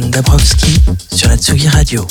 [0.00, 0.80] Dabrowski
[1.12, 2.04] sur la Tsugi Radio.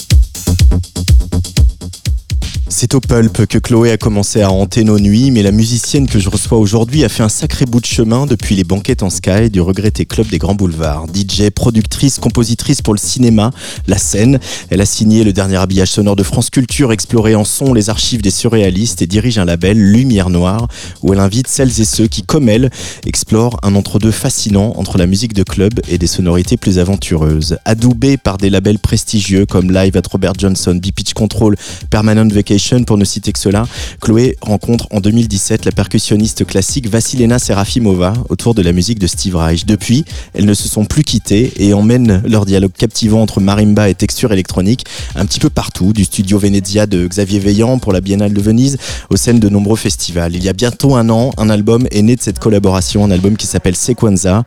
[2.84, 6.20] C'est au pulp que Chloé a commencé à hanter nos nuits, mais la musicienne que
[6.20, 9.49] je reçois aujourd'hui a fait un sacré bout de chemin depuis les banquettes en sky
[9.49, 11.06] du regretté club des grands boulevards.
[11.08, 13.52] DJ, productrice, compositrice pour le cinéma,
[13.88, 14.38] la scène.
[14.70, 18.22] Elle a signé le dernier habillage sonore de France Culture, exploré en son les archives
[18.22, 20.68] des surréalistes et dirige un label Lumière Noire
[21.04, 22.70] où elle invite celles et ceux qui, comme elle,
[23.05, 27.59] explorent un entre-deux fascinant entre la musique de club et des sonorités plus aventureuses.
[27.63, 31.55] Adoubée par des labels prestigieux comme Live at Robert Johnson, B-Pitch Control,
[31.90, 33.68] Permanent Vacation, pour ne citer que cela,
[34.02, 39.36] Chloé rencontre en 2017 la percussionniste classique Vassilena Serafimova autour de la musique de Steve
[39.36, 39.66] Reich.
[39.68, 43.96] Depuis, elles ne se sont plus quittées et emmènent leur dialogue captivant entre marimba et
[43.96, 48.34] texture électronique un petit peu partout, du studio Venezia de Xavier Veillant pour la Biennale
[48.34, 48.77] de Venise
[49.12, 50.35] aux scènes de nombreux festivals.
[50.35, 53.38] Il y a bientôt un an, un album est né de cette collaboration, un album
[53.38, 54.44] qui s'appelle Sequenza,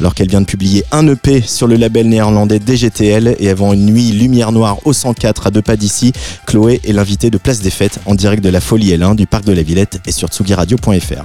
[0.00, 3.86] alors qu'elle vient de publier un EP sur le label néerlandais DGTL et avant une
[3.86, 6.12] nuit lumière noire au 104 à deux pas d'ici,
[6.46, 9.44] Chloé est l'invitée de Place des Fêtes en direct de la Folie L1 du Parc
[9.44, 11.24] de la Villette et sur tsugiradio.fr.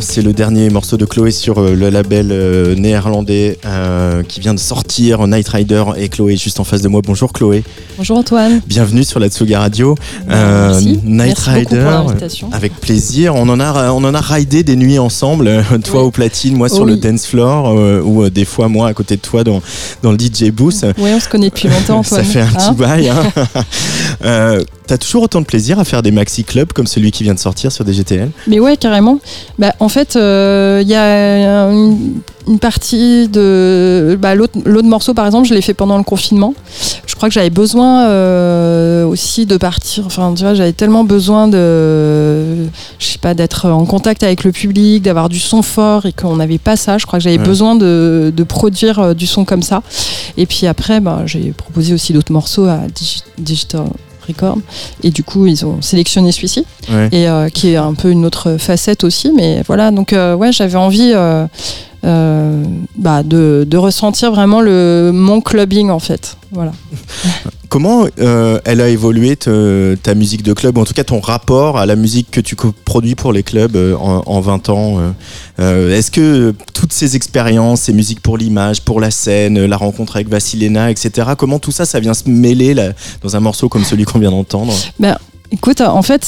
[0.00, 4.52] C'est le dernier morceau de Chloé sur euh, le label euh, néerlandais euh, qui vient
[4.54, 5.26] de sortir.
[5.26, 7.02] Night Rider et Chloé est juste en face de moi.
[7.04, 7.62] Bonjour Chloé.
[7.96, 8.60] Bonjour Antoine.
[8.66, 9.94] Bienvenue sur la Tsuga Radio.
[10.26, 11.00] Merci.
[11.04, 11.88] Night Merci Rider.
[12.40, 12.54] pour.
[12.54, 13.34] Avec plaisir.
[13.36, 15.64] On en a, on en a ridé des nuits ensemble.
[15.84, 16.06] Toi Oui.
[16.06, 16.90] au platine, moi sur Oui.
[16.92, 19.62] le dance floor, euh, ou euh, des fois moi à côté de toi dans,
[20.02, 20.84] dans le DJ booth.
[20.98, 23.08] Oui, on se connaît depuis longtemps Ça fait un Hein petit bail.
[23.08, 24.58] Hein.
[24.86, 27.38] T'as toujours autant de plaisir à faire des maxi clubs comme celui qui vient de
[27.40, 29.18] sortir sur DGTL Mais ouais, carrément.
[29.58, 34.16] Bah, en fait, euh, il y a une, une partie de.
[34.20, 36.54] Bah, L'autre morceau, par exemple, je l'ai fait pendant le confinement.
[37.06, 40.06] Je crois que j'avais besoin euh, aussi de partir.
[40.06, 42.66] Enfin, tu vois, j'avais tellement besoin de.
[43.00, 46.36] Je sais pas, d'être en contact avec le public, d'avoir du son fort et qu'on
[46.36, 46.96] n'avait pas ça.
[46.98, 47.44] Je crois que j'avais Ouais.
[47.44, 49.82] besoin de, de produire euh, du son comme ça.
[50.36, 53.86] Et puis après, bah, j'ai proposé aussi d'autres morceaux à Digi- Digital
[54.26, 54.58] Record.
[55.02, 57.08] Et du coup, ils ont sélectionné celui-ci Ouais.
[57.12, 59.32] et euh, qui est un peu une autre facette aussi.
[59.34, 61.12] Mais voilà, donc euh, ouais, j'avais envie
[62.06, 62.62] euh,
[62.96, 66.36] bah, de, de ressentir vraiment le mon clubbing en fait.
[66.52, 66.72] Voilà.
[67.68, 71.18] Comment euh, elle a évolué te- ta musique de club, ou en tout cas ton
[71.20, 72.54] rapport à la musique que tu
[72.84, 74.98] produis pour les clubs euh, en, en 20 ans
[75.58, 80.14] euh, Est-ce que toutes ces expériences, ces musiques pour l'image, pour la scène, la rencontre
[80.16, 82.92] avec Vassilena, etc., comment tout ça, ça vient se mêler là,
[83.22, 84.72] dans un morceau comme celui qu'on vient d'entendre?
[85.52, 86.20] Écoute, en fait,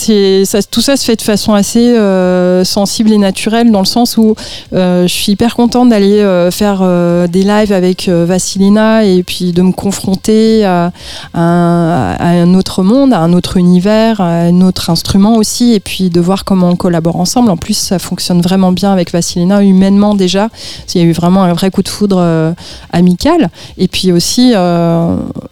[0.70, 4.36] tout ça se fait de façon assez euh, sensible et naturelle dans le sens où
[4.72, 6.82] euh, je suis hyper contente d'aller euh, faire
[7.28, 10.92] des lives avec Vassilina et puis de me confronter à,
[11.34, 16.20] un autre monde, à un autre univers, à un autre instrument aussi, et puis de
[16.20, 17.50] voir comment on collabore ensemble.
[17.50, 20.48] En plus, ça fonctionne vraiment bien avec Vassilina humainement déjà.
[20.94, 22.54] Il y a eu vraiment un vrai coup de foudre
[22.92, 23.50] amical.
[23.78, 24.52] Et puis aussi,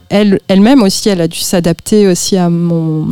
[0.08, 3.06] elle, elle-même aussi, elle a dû s'adapter aussi à mon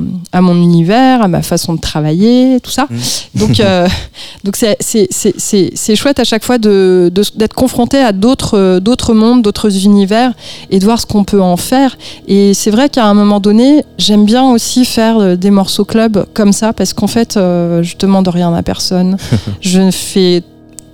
[0.52, 2.86] univers, à ma façon de travailler, tout ça.
[2.90, 3.38] Mm.
[3.38, 3.88] Donc, euh,
[4.44, 8.12] donc c'est, c'est, c'est, c'est, c'est chouette à chaque fois de, de- d'être confronté à
[8.12, 10.32] d'autres, euh, d'autres mondes, d'autres univers
[10.70, 11.96] et de voir ce qu'on peut en faire.
[12.28, 16.26] Et c'est vrai qu'à un moment donné, j'aime bien aussi faire euh, des morceaux club
[16.34, 19.16] comme ça parce qu'en fait, euh, je demande rien à personne.
[19.60, 20.42] je fais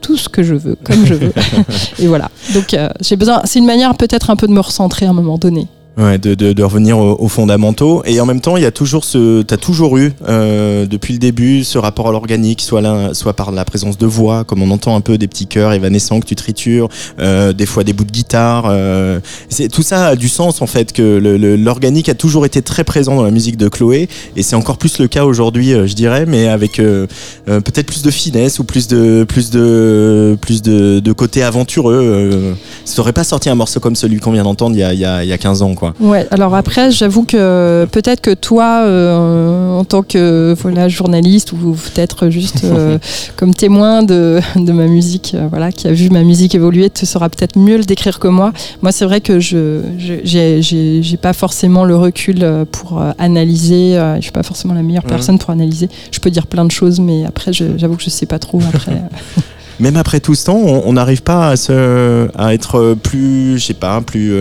[0.00, 1.32] tout ce que je veux, comme je veux.
[1.98, 2.30] et voilà.
[2.54, 3.42] Donc, euh, j'ai besoin.
[3.44, 5.66] C'est une manière peut-être un peu de me recentrer à un moment donné.
[5.96, 8.02] Ouais, de, de, de revenir aux, aux fondamentaux.
[8.06, 11.18] Et en même temps, il y a toujours ce, t'as toujours eu euh, depuis le
[11.18, 14.70] début ce rapport à l'organique, soit là, soit par la présence de voix, comme on
[14.70, 18.04] entend un peu des petits chœurs évanescents que tu tritures, euh, des fois des bouts
[18.04, 18.66] de guitare.
[18.68, 21.18] Euh, c'est tout ça a du sens en fait que
[21.56, 24.98] l'organique a toujours été très présent dans la musique de Chloé, et c'est encore plus
[24.98, 27.06] le cas aujourd'hui, euh, je dirais, mais avec euh,
[27.48, 32.56] euh, peut-être plus de finesse ou plus de plus de plus de, de côté aventureux.
[32.84, 35.00] Ça aurait pas sorti un morceau comme celui qu'on vient d'entendre il y a, il
[35.00, 35.94] y, a, il y a 15 ans, quoi.
[35.98, 41.72] Ouais, alors après, j'avoue que peut-être que toi, euh, en tant que voilà, journaliste ou
[41.72, 42.98] peut-être juste euh,
[43.36, 47.06] comme témoin de, de ma musique, euh, voilà, qui a vu ma musique évoluer, tu
[47.06, 48.52] sauras peut-être mieux le décrire que moi.
[48.82, 53.94] Moi, c'est vrai que je j'ai- pas forcément le recul pour analyser.
[54.16, 55.10] je suis pas forcément la meilleure Mhm.
[55.10, 55.88] personne pour analyser.
[56.12, 58.60] Je peux dire plein de choses, mais après, j'avoue que je sais pas trop.
[58.72, 58.92] Après.
[59.80, 63.64] Même après tout ce temps, on on n'arrive pas à, se, à être plus, je
[63.66, 64.32] sais pas, plus.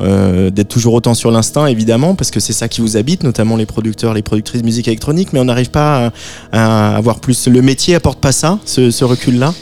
[0.00, 3.56] Euh, d'être toujours autant sur l'instinct évidemment parce que c'est ça qui vous habite notamment
[3.56, 6.10] les producteurs les productrices de musique électronique mais on n'arrive pas
[6.52, 9.52] à, à avoir plus le métier apporte pas ça ce, ce recul là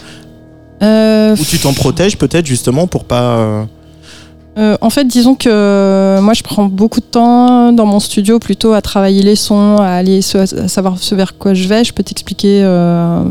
[0.83, 3.65] Euh, ou tu t'en protèges peut-être justement pour pas euh,
[4.59, 8.75] Euh, en fait, disons que moi, je prends beaucoup de temps dans mon studio plutôt
[8.75, 11.85] à travailler les sons, à aller à savoir ce vers quoi je vais.
[11.85, 12.63] Je peux t'expliquer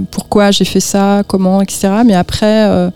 [0.10, 1.90] pourquoi j'ai fait ça, comment, etc.
[2.06, 2.90] Mais après,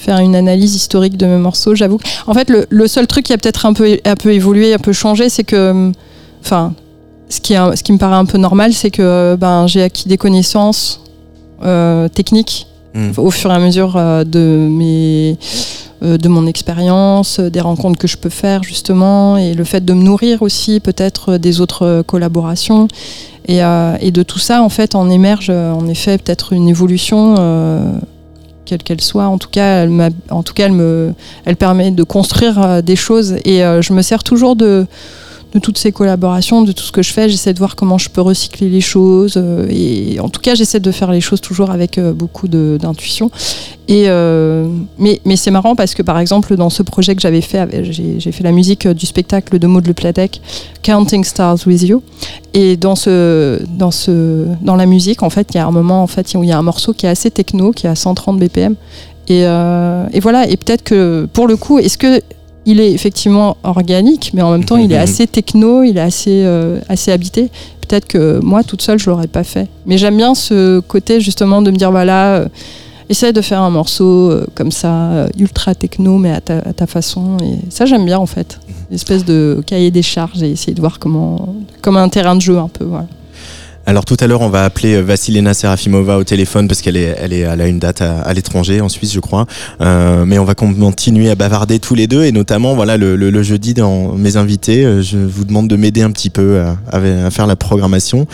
[0.00, 2.00] faire une analyse historique de mes morceaux, j'avoue.
[2.26, 4.78] En fait, le, le seul truc qui a peut-être un peu, un peu évolué, un
[4.78, 5.92] peu changé, c'est que,
[6.42, 6.72] enfin,
[7.28, 10.08] ce qui, est- ce qui me paraît un peu normal, c'est que ben, j'ai acquis
[10.08, 11.02] des connaissances
[11.62, 13.10] euh, techniques hmm.
[13.18, 15.36] au fur et à mesure euh, de mes
[16.02, 19.92] euh, de mon expérience, des rencontres que je peux faire justement, et le fait de
[19.92, 22.88] me nourrir aussi peut-être des autres collaborations.
[23.46, 23.58] Et,
[24.00, 27.34] et de tout ça, en fait, en émerge en effet peut-être une évolution,
[28.64, 29.26] quelle qu'elle soit.
[29.26, 31.14] En tout cas, elle, en tout cas, elle me,
[31.44, 33.36] elle permet de construire euh, des choses.
[33.44, 34.86] Et euh, je me sers toujours de
[35.52, 38.08] de toutes ces collaborations, de tout ce que je fais, j'essaie de voir comment je
[38.08, 39.34] peux recycler les choses.
[39.36, 43.30] euh, et en tout cas, j'essaie de faire les choses toujours avec euh, beaucoup d'intuition.
[43.88, 47.40] Et euh, mais mais c'est marrant parce que par exemple dans ce projet que j'avais
[47.40, 50.40] fait, j'ai fait la musique du spectacle de Maud Le Pladec,
[50.82, 52.02] Counting Stars with You.
[52.54, 56.04] Et dans ce dans ce dans la musique, en fait, il y a un moment
[56.04, 57.96] en fait où il y a un morceau qui est assez techno, qui est à
[57.96, 58.76] 130 BPM.
[59.28, 60.48] Et, et voilà.
[60.48, 62.20] Et peut-être que pour le coup, est-ce que
[62.70, 66.46] il est effectivement organique, mais en même temps, il est assez techno, il est assez,
[66.88, 67.50] assez habité.
[67.86, 69.68] Peut-être que moi, toute seule, je l'aurais pas fait.
[69.86, 72.46] Mais j'aime bien ce côté justement de me dire voilà
[73.10, 77.36] essaye de faire un morceau euh, comme ça, euh, ultra techno, mais à ta, façon.
[77.42, 78.60] Et ça, j'aime bien en fait.
[78.68, 78.94] Une mhm.
[78.94, 82.56] espèce de cahier des charges et essayer de voir comment, comme un terrain de jeu
[82.56, 82.84] un peu.
[82.84, 83.06] Voilà.
[83.86, 87.16] Alors tout à l'heure, on va appeler euh, Vasilena Serafimova au téléphone parce qu'elle est,
[87.18, 89.46] elle est, elle a une date à, l'étranger, en Suisse, je crois.
[89.80, 93.72] Euh, mais on va continuer à bavarder tous les deux et notamment, voilà, le, jeudi
[93.72, 96.60] dans mes invités, euh, je vous demande de m'aider un petit peu
[96.92, 98.26] à, faire la programmation.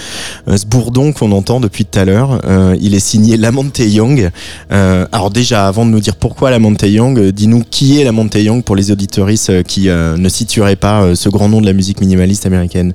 [0.49, 2.41] Ce bourdon qu'on entend depuis tout à l'heure,
[2.81, 4.31] il est signé Lamonte Young.
[4.71, 8.75] Alors déjà, avant de nous dire pourquoi Lamonte Young, dis-nous qui est Lamonte Young pour
[8.75, 12.93] les auditoristes qui ne situeraient pas ce grand nom de la musique minimaliste américaine.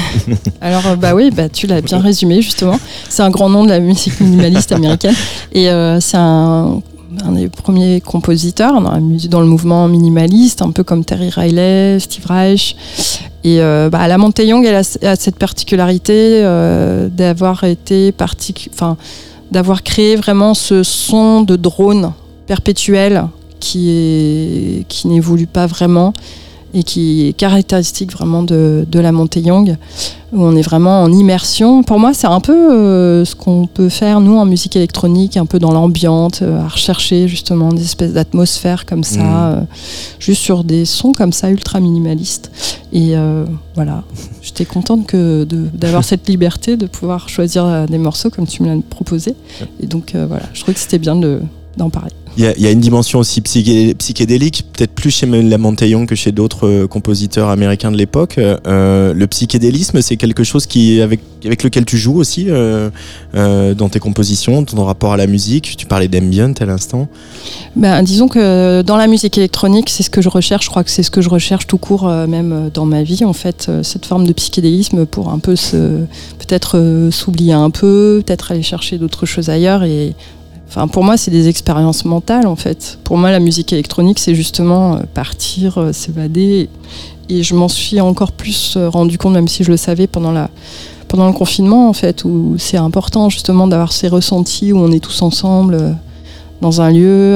[0.60, 2.78] alors bah oui, bah tu l'as bien résumé justement.
[3.08, 5.14] C'est un grand nom de la musique minimaliste américaine
[5.52, 6.80] et euh, c'est un,
[7.32, 12.76] des premiers compositeurs dans, la le mouvement minimaliste, un peu comme Terry Riley, Steve Reich.
[13.44, 18.12] Et euh, bah, la Young, elle a, cette particularité euh, d'avoir été
[18.72, 18.96] enfin
[19.50, 22.12] d'avoir créé vraiment ce son de drone
[22.46, 23.24] perpétuel
[23.60, 26.12] qui qui n'évolue pas vraiment
[26.74, 29.76] et qui est caractéristique vraiment de, de la montée Young,
[30.32, 31.82] où on est vraiment en immersion.
[31.82, 35.46] Pour moi, c'est un peu euh, ce qu'on peut faire, nous, en musique électronique, un
[35.46, 39.54] peu dans l'ambiante, euh, à rechercher justement des espèces d'atmosphères comme ça, mmh.
[39.54, 39.60] euh,
[40.18, 42.50] juste sur des sons comme ça, ultra minimalistes.
[42.92, 43.14] Et
[43.74, 44.02] voilà,
[44.40, 48.80] j'étais contente que d'avoir cette liberté de pouvoir choisir des morceaux comme tu me l'as
[48.88, 49.34] proposé.
[49.80, 51.14] Et donc, voilà, je trouvais que c'était bien
[51.76, 52.12] d'en parler.
[52.40, 56.68] Il y, a une dimension aussi psychédélique, peut-être plus chez Lamont Young que chez d'autres
[56.68, 58.38] euh, compositeurs américains de l'époque.
[58.38, 62.90] Euh, le psychédélisme, c'est quelque chose qui, avec, lequel tu joues aussi euh,
[63.74, 65.76] dans tes compositions, ton rapport à la musique.
[65.76, 67.08] Tu parlais d'ambient à l'instant.
[67.74, 70.66] Ben, disons que dans la musique électronique, c'est ce que je recherche.
[70.66, 73.32] Je crois que c'est ce que je recherche tout court, même dans ma vie, en
[73.32, 75.56] fait, cette forme de psychédélisme pour un peu
[76.38, 80.14] peut-être s'oublier un peu, peut-être aller chercher d'autres choses ailleurs et
[80.68, 82.98] Enfin, pour moi, c'est des expériences mentales en fait.
[83.04, 86.68] Pour moi, la musique électronique, c'est justement euh, partir, euh, s'évader.
[87.30, 90.32] Et je m'en suis encore plus euh, rendu compte, même si je le savais pendant
[90.32, 90.50] la
[91.08, 95.00] pendant le confinement en fait, où c'est important justement d'avoir ces ressentis où on est
[95.00, 95.96] tous ensemble
[96.60, 97.34] dans un lieu.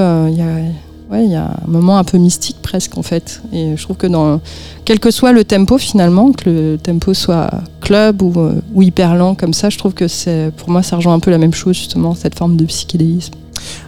[1.13, 3.43] Ouais, il y a un moment un peu mystique presque en fait.
[3.53, 4.41] Et je trouve que dans
[4.85, 7.51] quel que soit le tempo finalement, que le tempo soit
[7.81, 10.97] club ou, euh, ou hyper lent comme ça, je trouve que c'est pour moi ça
[10.97, 13.35] rejoint un peu la même chose justement cette forme de psychédélisme.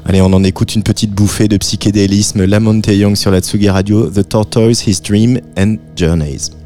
[0.07, 2.45] Allez, on en écoute une petite bouffée de psychédélisme.
[2.45, 6.64] Lamonte Young sur la Tsugi Radio, The Tortoise, His Dream and Journeys.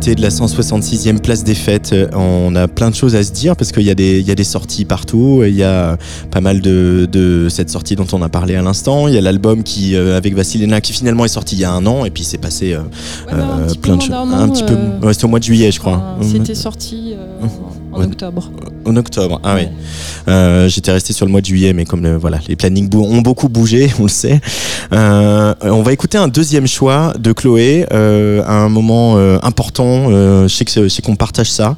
[0.00, 1.92] De la 166e place des fêtes.
[1.92, 4.30] Euh, on a plein de choses à se dire parce qu'il y, a des, y
[4.30, 5.42] a des sorties partout.
[5.46, 5.98] Il y a
[6.30, 9.08] pas mal de, de cette sortie dont on a parlé à l'instant.
[9.08, 11.72] Il y a l'album qui, euh, avec Vasilena qui finalement est sorti il y a
[11.72, 14.10] un an et puis c'est passé euh, plein de choses.
[14.10, 14.76] Un petit peu.
[15.12, 16.16] C'était au mois de juillet, je crois.
[16.22, 17.14] C'était sorti
[17.92, 18.50] en octobre.
[18.86, 19.68] En octobre, ah oui.
[20.28, 23.20] Euh, J'étais resté sur le mois de juillet, mais comme le, voilà, les plannings ont
[23.20, 24.40] beaucoup bougé, on le sait.
[24.92, 30.06] Euh, on va écouter un deuxième choix de Chloé, euh, à un moment euh, important.
[30.10, 31.76] Euh, je sais que sais qu'on partage ça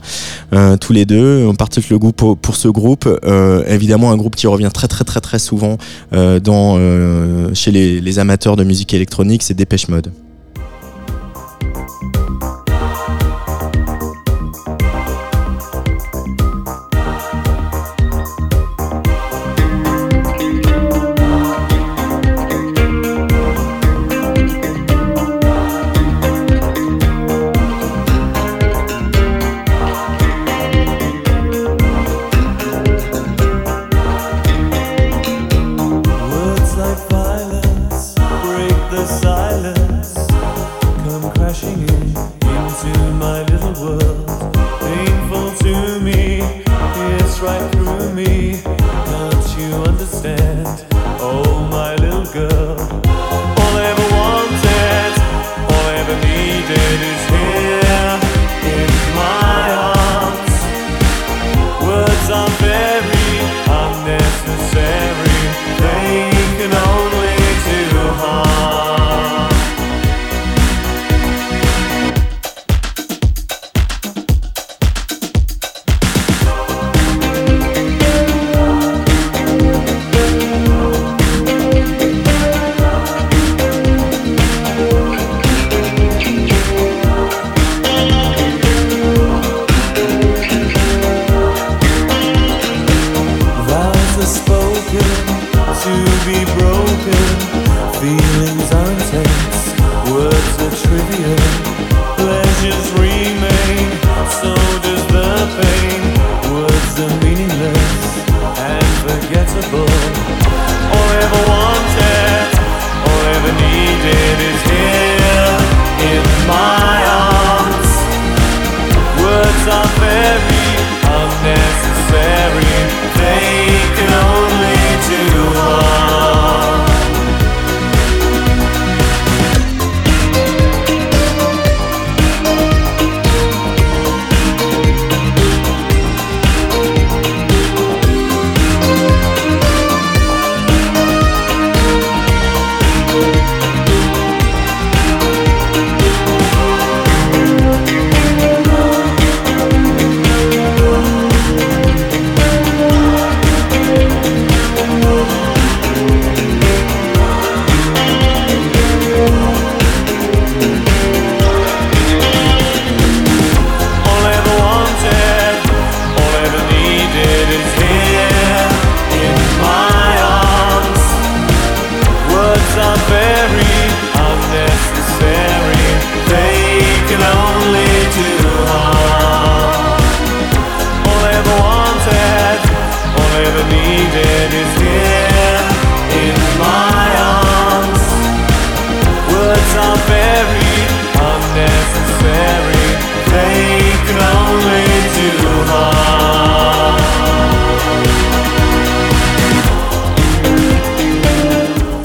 [0.52, 1.46] euh, tous les deux.
[1.46, 3.08] On partage le goût pour, pour ce groupe.
[3.66, 5.76] évidemment, un groupe qui revient très très très très souvent
[6.12, 6.78] dans
[7.54, 10.12] chez les, les amateurs de musique électronique, c'est Dépêche Mode.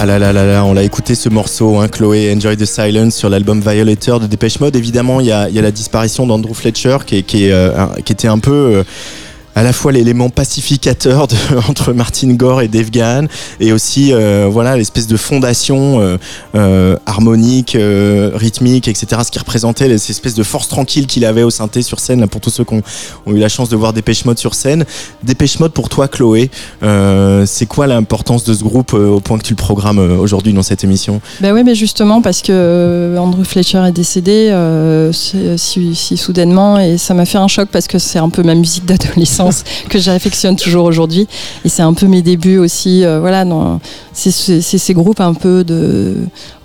[0.09, 4.59] On l'a écouté ce morceau, hein, Chloé, Enjoy the Silence sur l'album Violator de Dépêche
[4.59, 4.75] Mode.
[4.75, 8.83] Évidemment, il y a, la disparition d'Andrew Fletcher qui, euh, était un peu euh,
[9.57, 11.27] à la fois l'élément pacificateur
[11.67, 13.25] entre Martin Gore et Dave Gahan
[13.59, 16.17] et aussi euh, voilà l'espèce de fondation euh,
[16.53, 19.21] euh, harmonique, rythmique, etc.
[19.25, 22.27] Ce qui représentait cette espèce de force tranquille qu'il avait au synthé sur scène.
[22.27, 22.83] Pour tous ceux qui ont,
[23.33, 24.85] eu la chance de voir Dépêche Mode sur scène,
[25.23, 26.51] Dépêche Mode pour toi, Chloé,
[27.45, 30.83] c'est quoi l'importance de ce groupe au point que tu le programmes aujourd'hui dans cette
[30.83, 31.19] émission?
[31.41, 34.55] Ben oui, mais justement parce que Andrew Fletcher est décédé
[35.13, 38.53] si, si- soudainement et ça m'a fait un choc parce que c'est un peu ma
[38.53, 38.85] musique
[39.89, 41.27] que j'affectionne toujours aujourd'hui.
[41.65, 43.03] Et c'est un peu mes débuts aussi.
[43.03, 43.45] euh, voilà,
[44.13, 44.31] c'est
[44.62, 46.15] ces groupes un peu de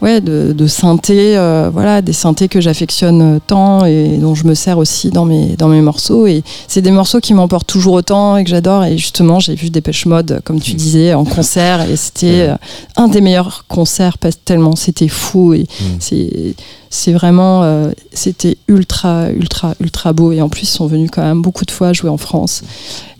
[0.00, 4.54] ouais de, de synthé, euh, voilà, des synthés que j'affectionne tant et dont je me
[4.54, 6.26] sers aussi dans mes dans mes morceaux.
[6.26, 8.84] Et c'est des morceaux qui m'emportent toujours autant et que j'adore.
[8.84, 11.88] Et justement j'ai vu Dépêche Mode comme tu disais en concert.
[11.88, 12.56] Et c'était euh,
[12.96, 14.76] un des meilleurs concerts que tellement.
[14.76, 15.66] C'était fou et
[15.98, 16.54] c'est
[16.90, 20.32] c'est vraiment euh, c'était ultra ultra ultra beau.
[20.32, 22.62] Et en plus ils sont venus quand même beaucoup de fois jouer en France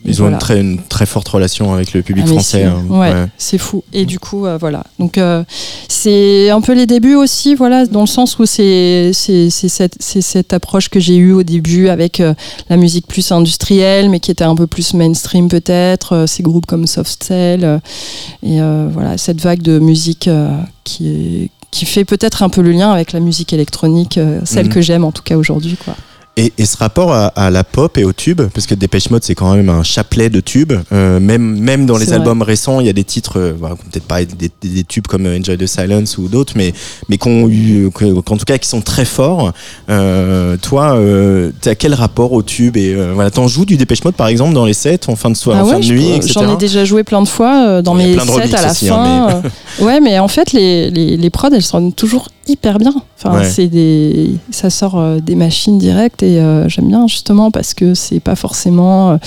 [0.04, 0.34] Ils ont voilà.
[0.36, 2.62] une, très, une très forte relation avec le public Ah, français.
[2.62, 2.82] c'est- hein.
[2.90, 3.26] ouais, Ouais.
[3.38, 3.84] c'est fou.
[3.92, 4.82] Et du coup, euh, voilà.
[4.98, 5.44] Donc, euh,
[5.88, 10.98] c'est un peu les débuts aussi, voilà, dans le sens où c'est cette, approche que
[10.98, 12.34] j'ai eue au début avec euh,
[12.68, 16.88] la musique plus industrielle, mais qui était un peu plus mainstream peut-être, ces groupes comme
[16.88, 17.80] Soft Cell,
[18.42, 20.28] et voilà, cette vague de musique
[20.84, 24.72] qui est qui fait peut-être un peu le lien avec la musique électronique, celle Mhm.
[24.74, 25.94] que j'aime en tout cas aujourd'hui, quoi.
[26.38, 29.22] Et, et ce rapport à, à la pop et au tube, parce que Dépêche Mode
[29.22, 32.86] c'est quand même un chapelet de tubes, euh, même, même dans les albums récents, il
[32.86, 36.16] y a des titres, euh, voilà, peut-être pas des, des- tubes comme Enjoy the Silence
[36.16, 36.72] ou d'autres, mais,
[37.10, 37.42] mais qu'en
[38.22, 39.52] tout cas qui sont très forts.
[39.90, 44.02] Euh, toi, euh, t'as quel rapport au tube et euh, voilà, t'en joues du Dépêche
[44.02, 46.20] Mode par exemple dans les sets en fin de soirée, Ah en fin de nuit.
[46.32, 48.96] J'en ai déjà joué plein de fois euh, dans mes sets à la aussi, fin.
[49.28, 49.42] hein,
[49.80, 52.94] euh, ouais, mais en fait, les, les, les prods, elles sonnent toujours hyper bien.
[53.18, 53.44] Enfin, Ouais.
[53.44, 57.94] c'est des, ça sort euh, des machines directes et euh, j'aime bien justement parce que
[57.94, 59.18] c'est pas forcément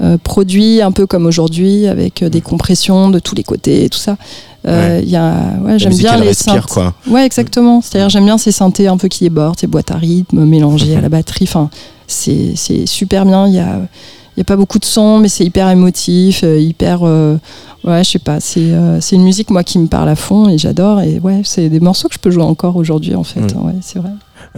[0.00, 3.98] euh, produit un peu comme aujourd'hui avec des compressions de tous les côtés et tout
[3.98, 4.16] ça.
[4.68, 6.92] Il y a, ouais, j'aime bien les respire quoi.
[7.08, 7.80] Ouais, exactement.
[7.80, 11.00] C'est-à-dire, j'aime bien ces synthés un peu qui débordent, ces boîtes à rythme mélangées à
[11.00, 11.44] la batterie.
[11.48, 11.70] Enfin,
[12.08, 13.46] c'est c'est super bien.
[13.46, 13.78] Il y a,
[14.36, 17.00] il y a pas beaucoup de sons, mais c'est hyper émotif, euh, hyper.
[17.04, 17.36] euh,
[17.84, 18.38] ouais, je sais pas.
[18.40, 21.00] C'est euh, c'est une musique, moi, qui me parle à fond et j'adore.
[21.00, 23.40] Et ouais, c'est des morceaux que je peux jouer encore aujourd'hui, en fait.
[23.54, 23.66] Mm.
[23.66, 24.10] Ouais, c'est vrai.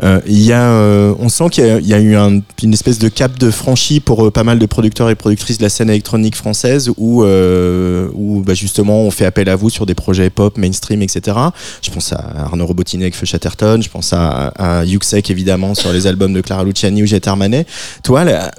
[0.03, 2.73] Euh, y a, euh, on sent qu'il y a, il y a eu un- une
[2.73, 5.69] espèce de cap de franchi pour euh, pas mal de producteurs et productrices de la
[5.69, 10.31] scène électronique française où, où bah, justement on fait appel à vous sur des projets
[10.31, 11.37] pop, mainstream, etc.
[11.83, 15.93] Je pense à Arnaud Robotini avec Feu Chatterton, je pense à, à Yuxek évidemment sur
[15.93, 17.67] les albums de Clara Luciani ou Jet Armanet.
[18.03, 18.51] Toi, là,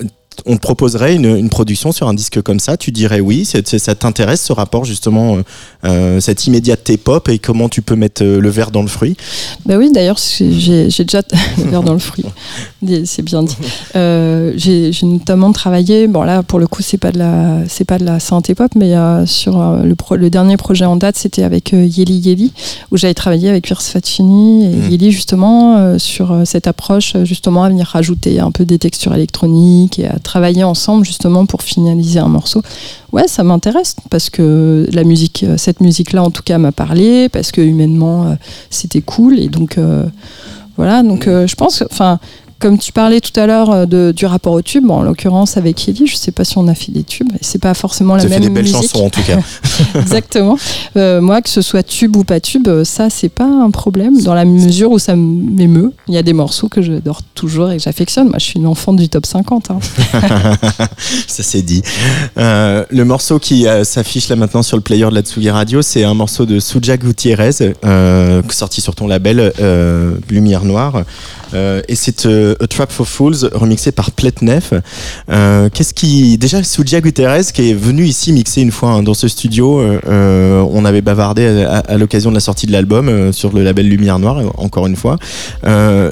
[0.46, 3.96] on te proposerait une, une production sur un disque comme ça, tu dirais oui, ça
[3.96, 5.44] t'intéresse ce rapport justement, euh,
[5.86, 9.16] euh, cette immédiateté pop et comment tu peux mettre euh, le verre dans le fruit?
[9.66, 11.22] Bah oui, d'ailleurs, j'ai déjà
[11.58, 12.26] le verre dans le fruit.
[13.06, 13.56] C'est bien dit.
[13.96, 16.08] Euh, j'ai notamment travaillé.
[16.08, 18.72] Bon là, pour le coup, c'est pas de la, c'est pas de la synthé pop,
[18.76, 22.54] mais euh, sur le, pro- le dernier projet en date, c'était avec Yeli Yeli,
[22.92, 24.92] où j'avais travaillé avec Pierce Faccini et Mhm.
[24.92, 30.08] Yeli justement sur cette approche justement à venir rajouter un peu des textures électroniques et
[30.08, 32.62] à travailler ensemble justement pour finaliser un morceau.
[33.12, 37.30] Ouais, ça m'intéresse parce que la musique, euh, cette musique-là en tout cas m'a parlé,
[37.30, 38.36] parce que humainement euh,
[38.70, 40.06] c'était cool et donc euh,
[40.78, 41.02] voilà.
[41.02, 42.20] Donc je pense, enfin.
[42.60, 45.88] Comme tu parlais tout à l'heure euh, du rapport au tube, bon, en l'occurrence avec
[45.88, 48.24] Ellie, je sais pas si on a fait des tubes, et c'est pas forcément la
[48.24, 48.82] Ça fait même des belles musique.
[48.92, 49.40] chansons en tout cas.
[49.96, 50.58] Exactement.
[50.98, 54.22] Euh, moi, que ce soit tube ou pas tube, euh, ça, c'est pas un problème
[54.22, 55.94] dans la mesure où ça m'émeut.
[56.08, 58.28] Il y a des morceaux que j'adore toujours et que j'affectionne.
[58.28, 59.72] Moi, je suis une enfant du top 50.
[59.72, 59.80] hein.
[61.28, 61.82] ça c'est dit.
[62.38, 65.82] Euh, le morceau qui euh, s'affiche là maintenant sur le player de la Tsugi Radio,
[65.82, 67.52] c'est un morceau de Suja Gutiérrez,
[68.50, 69.54] sorti sur ton label
[70.30, 71.04] Lumière Noire.
[71.54, 74.74] Euh, et c'est euh, A Trap for Fools, remixé par Pletnef.
[75.30, 76.38] Euh, Qu'est-ce qui.
[76.38, 80.86] Déjà, Suja Gutiérrez, qui est venu ici mixer une fois hein, dans ce studio, on
[80.86, 84.88] avait bavardé à, l'occasion de la sortie de l'album sur le label Lumière Noire, encore
[84.88, 85.18] une fois.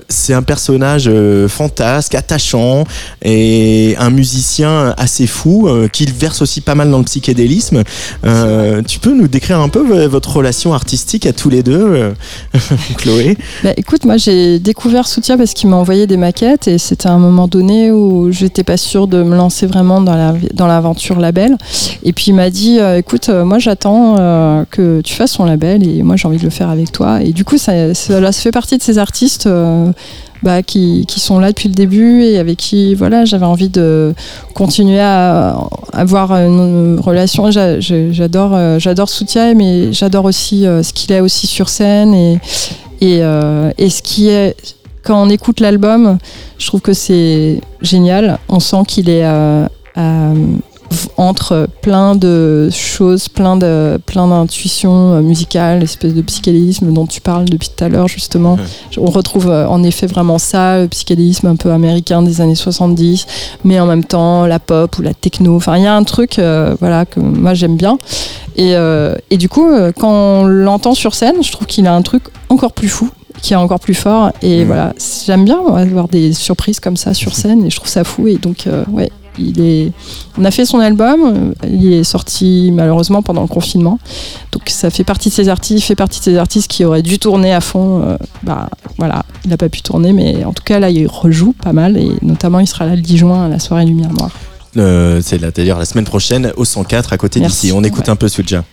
[0.09, 1.09] C'est un personnage
[1.47, 2.85] fantasque, attachant,
[3.23, 7.83] et un musicien assez fou qui verse aussi pas mal dans le psychédélisme.
[8.23, 12.13] Tu peux nous décrire un peu votre relation artistique à tous les deux,
[12.97, 13.37] Chloé?
[13.63, 17.47] Bah, écoute, moi j'ai découvert Parce qu'il m'a envoyé des maquettes et c'était un moment
[17.47, 21.57] donné où j'étais pas sûre de me lancer vraiment dans la dans l'aventure label.
[22.03, 25.43] Et puis il m'a dit, euh, écoute, euh, moi j'attends euh, que tu fasses ton
[25.43, 27.21] label et moi j'ai envie de le faire avec toi.
[27.21, 29.49] Et du coup, ça, ça, fait partie de ces artistes.
[30.43, 34.13] bah, qui, sont là depuis le début et avec qui voilà j'avais envie de
[34.53, 35.57] continuer à
[35.93, 42.13] avoir une relation j'adore j'adore Soutien mais j'adore aussi ce qu'il a aussi sur scène
[42.13, 42.37] et
[43.01, 44.55] et ce qui est
[45.03, 46.17] quand on écoute l'album
[46.57, 49.65] je trouve que c'est génial on sent qu'il est euh,
[49.97, 50.33] euh,
[51.17, 57.19] entre plein de choses plein de plein d'intuitions euh, musicales espèce de psychédélisme dont tu
[57.19, 58.63] parles depuis tout à l'heure justement Ouais.
[58.97, 63.25] on retrouve en effet vraiment ça, le psychédélisme un peu américain des années 70,
[63.65, 65.55] mais en même temps la pop ou la techno.
[65.55, 67.97] Enfin, il y a un truc euh, voilà, que moi j'aime bien.
[68.55, 68.73] Et,
[69.29, 69.67] et du coup,
[69.99, 73.09] quand on l'entend sur scène, je trouve qu'il a un truc encore plus fou
[73.41, 74.67] qui est encore plus fort et Mm.
[74.67, 74.93] voilà
[75.25, 78.37] j'aime bien avoir des surprises comme ça sur scène et je trouve ça fou et
[78.37, 79.91] donc euh, ouais il est
[80.39, 83.99] on a fait son album il est sorti malheureusement pendant le confinement
[84.51, 87.03] donc ça fait partie de ces artistes il fait partie de ces artistes qui auraient
[87.03, 90.63] dû tourner à fond euh, bah voilà il n'a pas pu tourner mais en tout
[90.63, 93.49] cas là il rejoue pas mal et notamment il sera là le 10 juin à
[93.49, 94.31] la soirée Lumière Noire
[94.75, 97.71] Euh, C'est là, d'ailleurs la semaine prochaine au 104 à côté d'ici.
[97.73, 98.09] On écoute Ouais.
[98.11, 98.63] un peu Suja.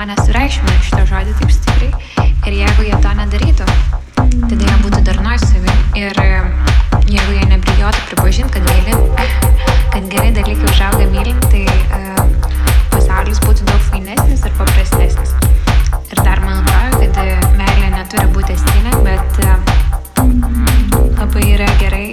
[0.00, 3.66] Žmonės sureikšmina šitą žodį taip stipriai ir jeigu jie to nedarytų,
[4.48, 6.20] tada jie būtų darnoj su savimi ir
[7.04, 8.94] jeigu jie nebijotų pripažinti, kad myli,
[9.92, 12.48] kad geri dalykai užauga mylint, tai e,
[12.94, 15.36] pasaulis būtų daug fainesnis ir paprastesnis.
[16.08, 19.60] Ir dar man atrodo, kad e, meilė neturi būti estinė, bet e,
[21.20, 22.09] labai yra gerai,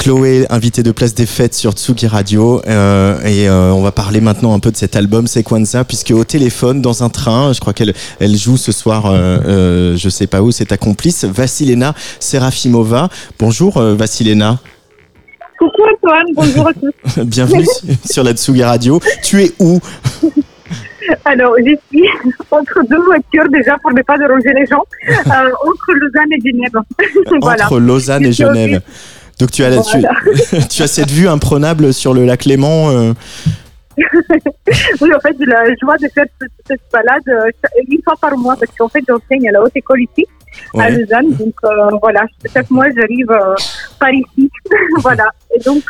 [0.00, 2.62] Chloé, invitée de Place des Fêtes sur Tsugi Radio.
[2.66, 6.24] euh, et euh, on va parler maintenant un peu de cet album Sequenza, puisque au
[6.24, 10.26] téléphone, dans un train, je crois qu'elle elle joue ce soir, euh, euh, je sais
[10.26, 13.10] pas où, c'est ta complice, Vassilena Serafimova.
[13.38, 14.58] Bonjour Vassilena,
[15.58, 17.22] Coucou Antoine, bonjour à tous.
[17.24, 17.66] bienvenue
[18.10, 19.00] sur la Tsugi Radio.
[19.22, 19.80] Tu es où?
[21.24, 22.08] Alors, je suis
[22.50, 27.36] entre deux voitures déjà pour ne pas déranger les gens, euh, entre Lausanne et Genève.
[27.42, 27.66] voilà.
[27.66, 28.80] Entre Lausanne et Genève.
[29.40, 32.90] Donc tu as, la- tu, tu as cette vue imprenable sur le lac Léman.
[32.90, 33.14] euh,
[35.00, 36.24] Oui, en fait, j'ai la joie de faire
[36.66, 37.50] cette, balade euh,
[37.88, 40.26] une fois par mois parce qu'en fait, j'enseigne à la haute école ici,
[40.78, 40.90] à.
[40.90, 41.32] Lausanne.
[41.34, 43.54] Donc, euh, voilà, chaque mois, j'arrive euh,
[43.98, 44.50] par ici.
[44.98, 45.26] voilà.
[45.54, 45.82] Et donc,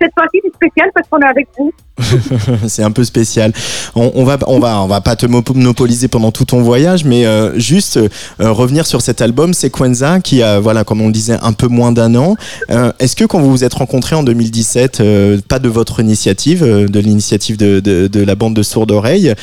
[0.00, 1.72] cette fois-ci, c'est spécial parce qu'on est avec vous.
[2.68, 3.52] C'est un peu spécial.
[3.94, 7.26] On, on va, on va, on va pas te monopoliser pendant tout ton voyage, mais
[7.26, 8.08] euh, juste euh,
[8.52, 11.92] revenir sur cet album Sequenza qui a, voilà, comme on le disait, un peu moins
[11.92, 12.36] d'un an.
[12.70, 16.64] Euh, Est-ce que quand vous vous êtes rencontrés en 2017, euh, pas de votre initiative,
[16.64, 19.34] de l'initiative de, la bande de sourdes oreilles,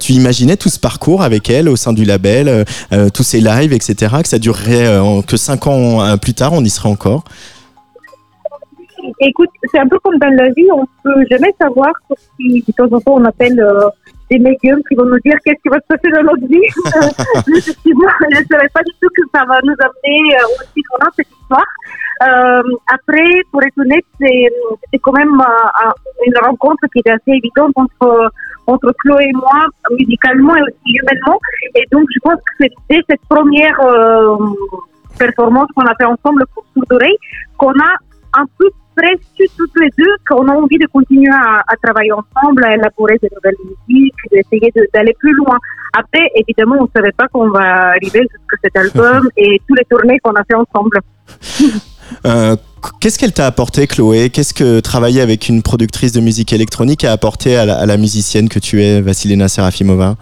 [0.00, 2.64] tu imaginais tout ce parcours avec elle au sein du label,
[3.12, 6.88] tous ces lives, etc., que ça durerait que cinq ans plus tard, on y serait
[6.88, 7.24] encore?
[9.20, 11.92] Écoute, c'est un peu comme dans la vie, on peut jamais savoir,
[12.36, 13.88] si de temps en temps on appelle euh,
[14.30, 16.62] des médiums qui vont nous dire qu'est-ce qui va se passer dans notre vie.
[17.56, 21.08] Effectivement, je ne savais pas du tout que ça va nous amener euh, aussi loin
[21.16, 21.64] cette histoire.
[22.22, 25.92] Euh, après, pour être honnête, c'est quand même un-
[26.26, 28.30] une rencontre qui était assez évidente entre
[28.66, 29.66] entre Chloé et moi,
[29.98, 31.40] musicalement et aussi humainement.
[31.74, 34.36] Et donc, je pense que c'est dès cette première euh,
[35.18, 37.16] performance qu'on a fait ensemble pour Sourd d'oreille
[37.58, 37.92] qu'on a
[38.38, 38.68] un peu
[39.00, 43.16] presque toutes les deux qu'on a envie de continuer à, à travailler ensemble, à élaborer
[43.22, 43.54] de nouvelles
[43.88, 45.56] musiques, d'essayer de- d'aller plus loin.
[45.98, 49.84] Après, évidemment, on ne savait pas qu'on va arriver jusqu'à cet album et tous les
[49.90, 50.98] tournées qu'on a fait ensemble.
[52.26, 52.56] Euh,
[53.00, 54.30] Qu'est-ce qu'elle t'a apporté, Chloé?
[54.30, 57.96] Qu'est-ce que travailler avec une productrice de musique électronique a apporté à la, à la
[57.96, 60.16] musicienne que tu es, Vassilena Serafimova?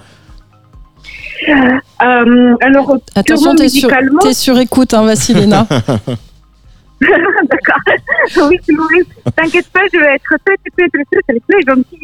[1.49, 3.89] Euh, alors, Attention, t'es sur,
[4.35, 5.67] sur écoute, hein, Vassilena.
[7.01, 8.49] D'accord.
[8.49, 9.05] Oui, Louis,
[9.37, 11.99] t'inquiète pas, je vais être très, très, très, très, très, gentille.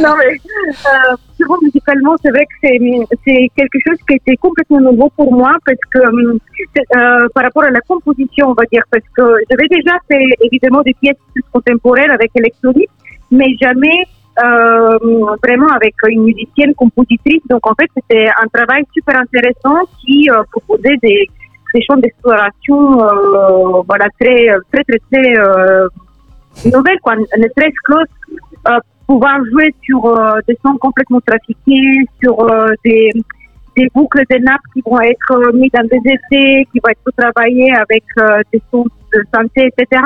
[0.00, 2.78] non, mais, euh, purement musicalement, c'est vrai que c'est,
[3.26, 6.38] c'est quelque chose qui était complètement nouveau pour moi parce que, euh,
[6.96, 10.82] euh, par rapport à la composition, on va dire, parce que j'avais déjà fait évidemment
[10.82, 12.90] des pièces plus contemporaines avec électronique,
[13.32, 14.04] mais jamais,
[14.42, 14.98] euh,
[15.42, 17.42] vraiment avec une musicienne compositrice.
[17.48, 21.28] Donc, en fait, c'était un travail super intéressant qui euh, proposait des,
[21.74, 25.88] des champs d'exploration euh, voilà très très très très euh,
[26.64, 28.00] nouvelles quoi ne serait-ce que
[28.68, 33.10] euh, pouvoir jouer sur euh, des sons complètement trafiqués sur euh, des
[33.76, 37.10] des boucles de nappes qui vont être euh, mises dans des essais, qui vont être
[37.16, 40.02] travaillées avec euh, des sons de santé, etc.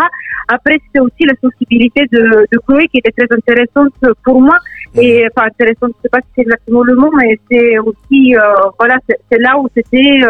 [0.48, 4.56] Après, c'est aussi la sensibilité de, de Chloé qui était très intéressante pour moi.
[4.94, 8.40] Et enfin, intéressante, je sais pas si c'est exactement le mot, mais c'est aussi, euh,
[8.78, 10.20] voilà, c'est c'est là où c'était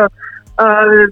[0.61, 1.07] euh,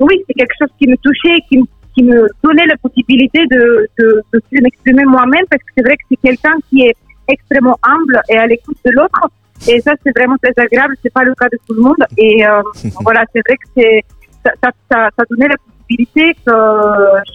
[0.00, 3.88] oui, c'est quelque chose qui me touchait, qui, me- qui me donnait la possibilité de,
[3.98, 6.94] de, de m'exprimer moi-même, parce que c'est vrai que c'est quelqu'un qui est
[7.28, 9.20] extrêmement humble et à l'écoute de l'autre.
[9.68, 10.94] Et ça, c'est vraiment très agréable.
[11.02, 12.02] C'est pas le cas de tout le monde.
[12.18, 12.62] Et euh,
[13.02, 14.04] voilà, c'est vrai que c'est
[14.44, 16.52] ça, ça, ça, ça donnait la possibilité que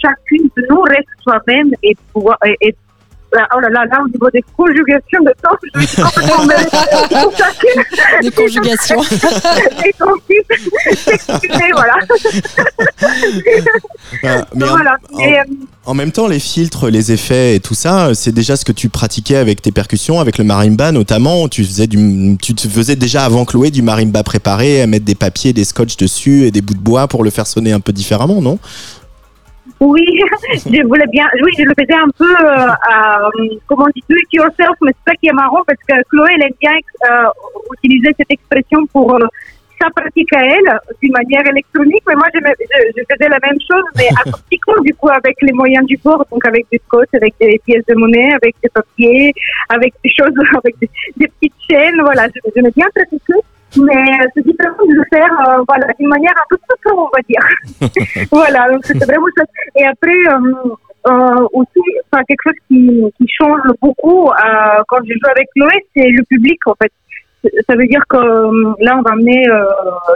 [0.01, 1.95] chacune de nous reste soi-même et
[2.45, 2.75] et, et-
[3.33, 6.63] oh là là, là au niveau des conjugations de temps, je suis complètement mêlée.
[7.37, 7.83] Chacune
[8.21, 9.01] Des conjugations.
[10.29, 11.95] et voilà.
[14.23, 14.97] Euh, mais en- voilà.
[15.13, 15.43] en, Et, euh,
[15.85, 18.89] en même temps, les filtres, les effets et tout ça, c'est déjà ce que tu
[18.89, 21.47] pratiquais avec tes percussions, avec le marimba notamment.
[21.47, 25.15] Tu faisais, du, tu te faisais déjà avant Chloé du marimba préparé, à mettre des
[25.15, 27.91] papiers, des scotch dessus et des bouts de bois pour le faire sonner un peu
[27.93, 28.59] différemment, non?
[29.79, 30.05] Oui,
[30.53, 31.27] je voulais bien.
[31.43, 33.29] Oui, je le faisais un peu, euh, à,
[33.67, 36.29] comment on dit, do it yourself, mais c'est ça qui est marrant parce que Chloé,
[36.35, 36.71] elle aime bien
[37.09, 37.29] euh,
[37.77, 39.19] utiliser cette expression pour euh,
[39.79, 43.59] sa pratique à elle d'une manière électronique, mais moi je, je, je faisais la même
[43.69, 47.35] chose, mais acoustiquement du coup avec les moyens du bord, donc avec des scotch, avec
[47.39, 49.33] des pièces de monnaie, avec des papiers,
[49.69, 50.89] avec des choses, avec des,
[51.27, 53.39] petites chaînes, voilà, je, je bien pratiquer,
[53.75, 57.09] mais euh, c'est différent de le faire, euh, voilà, d'une manière un peu plus on
[57.13, 58.27] va dire.
[58.31, 59.49] voilà, donc c'était vraiment chouette.
[59.75, 64.29] Et après, euh, aussi, enfin, quelque chose qui, qui change beaucoup
[64.87, 66.91] quand je joue avec Chloé, c'est le public en fait.
[67.67, 68.17] Ça veut dire que
[68.83, 69.45] là, on va amener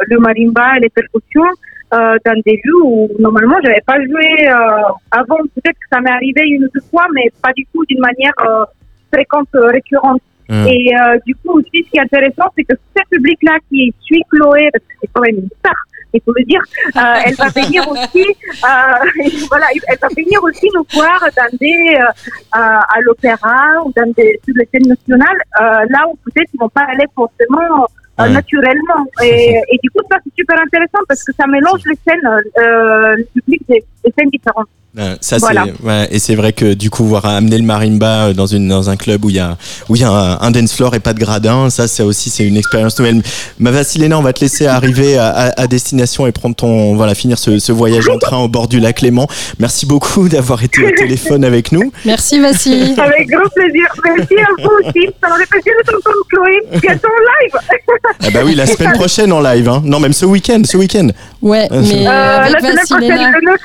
[0.07, 1.45] le marimba et les percussions
[1.93, 5.39] euh, dans des jeux où normalement j'avais pas joué euh, avant.
[5.55, 8.31] Peut-être que ça m'est arrivé une ou deux fois, mais pas du tout d'une manière
[8.47, 8.63] euh,
[9.11, 10.21] fréquente, récurrente.
[10.51, 10.67] Mm.
[10.67, 14.21] Et euh, du coup aussi, ce qui est intéressant, c'est que ce public-là qui suit
[14.29, 15.73] Chloé, parce que c'est quand même une star
[16.13, 16.61] il faut le dire.
[16.97, 21.95] Euh, elle va venir aussi, euh, voilà, elle va venir aussi nous voir dans des,
[21.95, 22.09] euh,
[22.53, 26.67] à l'opéra ou dans des, sur les scènes nationales, euh, là où peut-être ils vont
[26.67, 27.85] pas aller forcément euh,
[28.19, 28.29] Ouais.
[28.29, 29.05] naturellement.
[29.23, 33.15] Et, et du coup, ça c'est super intéressant parce que ça mélange les scènes, euh,
[33.15, 34.67] le public des, des scènes différentes.
[34.97, 35.63] Ouais, ça Voilà.
[35.79, 38.67] c'est ouais, et c'est vrai que du coup voir amener le marimba euh, dans une
[38.67, 39.55] dans un club où il y a
[39.87, 42.29] où il y a un, un dance floor et pas de gradin, ça c'est aussi
[42.29, 43.21] c'est une expérience nouvelle.
[43.57, 47.15] Ma Vassilena, on va te laisser arriver à, à- à destination et prendre ton voilà
[47.15, 49.27] finir ce, ce voyage en train au bord du lac Léman.
[49.59, 51.91] Merci beaucoup d'avoir été au téléphone avec nous.
[52.03, 52.93] Merci Vassili.
[52.99, 53.87] Avec grand plaisir.
[54.03, 55.07] Merci à vous aussi.
[55.23, 56.79] Ça m'a fait plaisir de t'entendre, Chloé.
[56.81, 57.79] Bientôt en live.
[58.23, 59.81] Ah bah oui, la semaine prochaine en live, hein.
[59.85, 61.07] non même ce week-end, ce week-end.
[61.41, 63.55] Ouais, Euh, mais Euh, avec la semaine prochaine, Vassilena, le 9.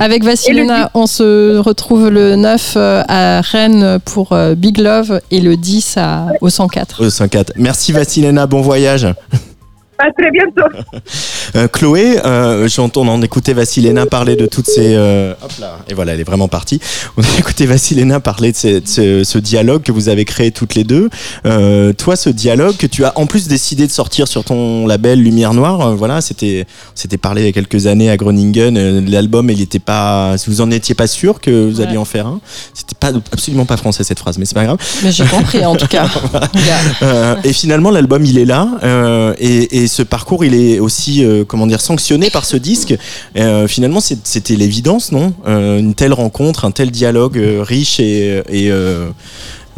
[0.00, 5.40] Avec Vassilena, on se retrouve le 9 euh, à Rennes pour euh, Big Love et
[5.40, 7.04] le 10 à, au 104.
[7.04, 7.50] Au 5-4.
[7.56, 9.06] Merci Vassilena, bon voyage.
[10.04, 10.68] À très bientôt.
[11.54, 14.94] Euh, Chloé, euh, j'entends en écouter Vassilena parler de toutes ces.
[14.94, 16.80] euh, hop là, et voilà, elle est vraiment partie.
[17.18, 20.50] On a écouté Vassilena parler de, ces- de ce, ce dialogue que vous avez créé
[20.50, 21.10] toutes les deux.
[21.44, 25.20] Euh, toi, ce dialogue que tu as en plus décidé de sortir sur ton label
[25.22, 28.74] Lumière Noire, euh, voilà, c'était, c'était parlé il y a quelques années à Groningen.
[28.78, 30.38] euh, L'album, il était pas.
[30.38, 31.86] Si vous en étiez pas sûr que vous Ouais.
[31.86, 32.40] alliez en faire un,
[32.72, 34.78] c'était pas absolument pas français cette phrase, mais c'est pas grave.
[35.02, 36.06] Mais j'ai compris en tout cas.
[37.02, 38.68] Euh, et finalement, l'album, il est là.
[38.84, 42.96] euh, et, et ce parcours, il est aussi, euh, comment dire, sanctionné par ce disque.
[43.36, 45.34] Euh, finalement, c'était l'évidence, non?
[45.46, 48.42] Euh, Une telle rencontre, un tel dialogue riche et,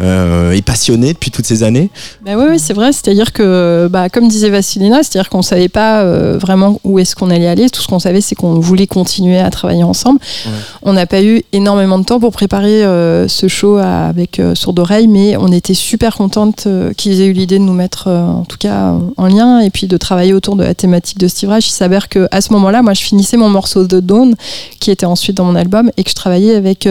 [0.00, 1.90] euh, euh, et passionné depuis toutes ces années.
[2.24, 2.92] Bah oui, c'est vrai.
[2.92, 7.30] C'est-à-dire que, bah, comme disait Vassilina, c'est-à-dire qu'on savait pas euh, vraiment où est-ce qu'on
[7.30, 7.68] allait aller.
[7.70, 10.18] Tout ce qu'on savait, c'est qu'on voulait continuer à travailler ensemble.
[10.46, 10.52] Ouais.
[10.82, 14.78] On n'a pas eu énormément de temps pour préparer euh, ce show à- avec Sourde
[14.78, 18.58] Oreille, mais on était super contente qu'ils aient eu l'idée de nous mettre, en tout
[18.58, 21.68] cas, en- en lien, et puis de travailler autour de la thématique de Steve Reich.
[21.68, 24.34] Il s'avère que à ce moment-là, moi, je finissais mon morceau de Dawn,
[24.80, 26.88] qui était ensuite dans mon album, et que je travaillais avec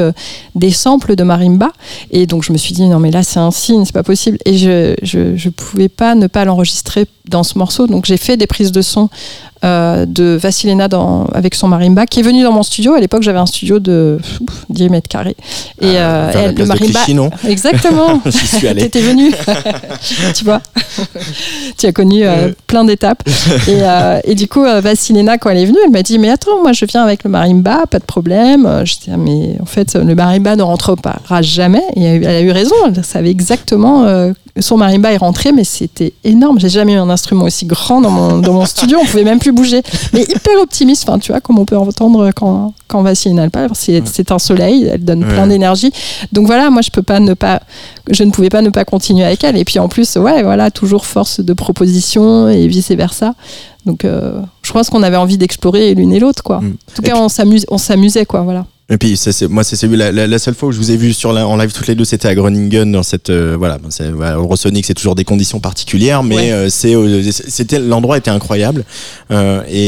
[0.55, 1.69] des samples de marimba.
[2.11, 4.37] Et donc je me suis dit non mais là c'est un signe, c'est pas possible.
[4.45, 7.87] Et je, je pouvais pas ne pas l'enregistrer dans ce morceau.
[7.87, 9.09] Donc j'ai fait des prises de son
[9.63, 12.93] euh, de Vassilena dans, avec son marimba qui est venu dans mon studio.
[12.93, 15.35] À l'époque j'avais un studio de ouf, 10 mètres carrés.
[15.81, 16.99] Et euh, la elle- place le de marimba.
[16.99, 18.21] Clichy, non Exactement.
[18.25, 18.81] J'y suis allé.
[18.89, 19.31] T'étais venu,
[20.35, 20.61] tu vois.
[21.77, 23.23] tu as connu euh, plein d'étapes.
[23.67, 26.29] Et, euh, et du coup, euh, Vassilena, quand elle est venue, elle m'a dit Mais
[26.29, 28.65] attends, moi je viens avec le marimba, pas de problème.
[28.65, 31.83] Euh, Je dis Ah, Mais en fait, le marimba ne rentre pas jamais.
[31.95, 34.03] Et elle a eu raison, elle savait exactement.
[34.05, 36.59] euh, son marimba est rentré, mais c'était énorme.
[36.59, 38.99] J'ai jamais eu un instrument aussi grand dans mon, dans mon studio.
[39.01, 39.81] On pouvait même plus bouger.
[40.13, 43.71] Mais hyper optimiste, enfin, tu vois, comme on peut entendre quand, quand Vassilena parle.
[43.73, 45.91] C'est c'est un soleil, elle donne plein d'énergie.
[46.31, 47.61] Donc voilà, moi je peux pas ne pas,
[48.09, 49.57] je ne pouvais pas ne pas continuer avec elle.
[49.57, 53.35] Et puis en plus, ouais, voilà, toujours force de proposition et vice versa.
[53.85, 56.61] Donc euh, je pense qu'on avait envie d'explorer l'une et l'autre, quoi.
[56.61, 56.67] Mm.
[56.67, 58.65] En tout Et cas, on s'amuse, on s'amusait, quoi, voilà.
[58.89, 60.97] Et puis c'est- moi c'est celui la, la, la seule fois où je vous ai
[60.97, 63.79] vu sur la, en live toutes les deux c'était à Groningen dans cette euh, voilà
[64.13, 66.51] voilà, Eurosonic c'est toujours des conditions particulières mais Ouais.
[66.51, 68.83] euh, c'est euh, c'était l'endroit était incroyable
[69.31, 69.87] euh, et,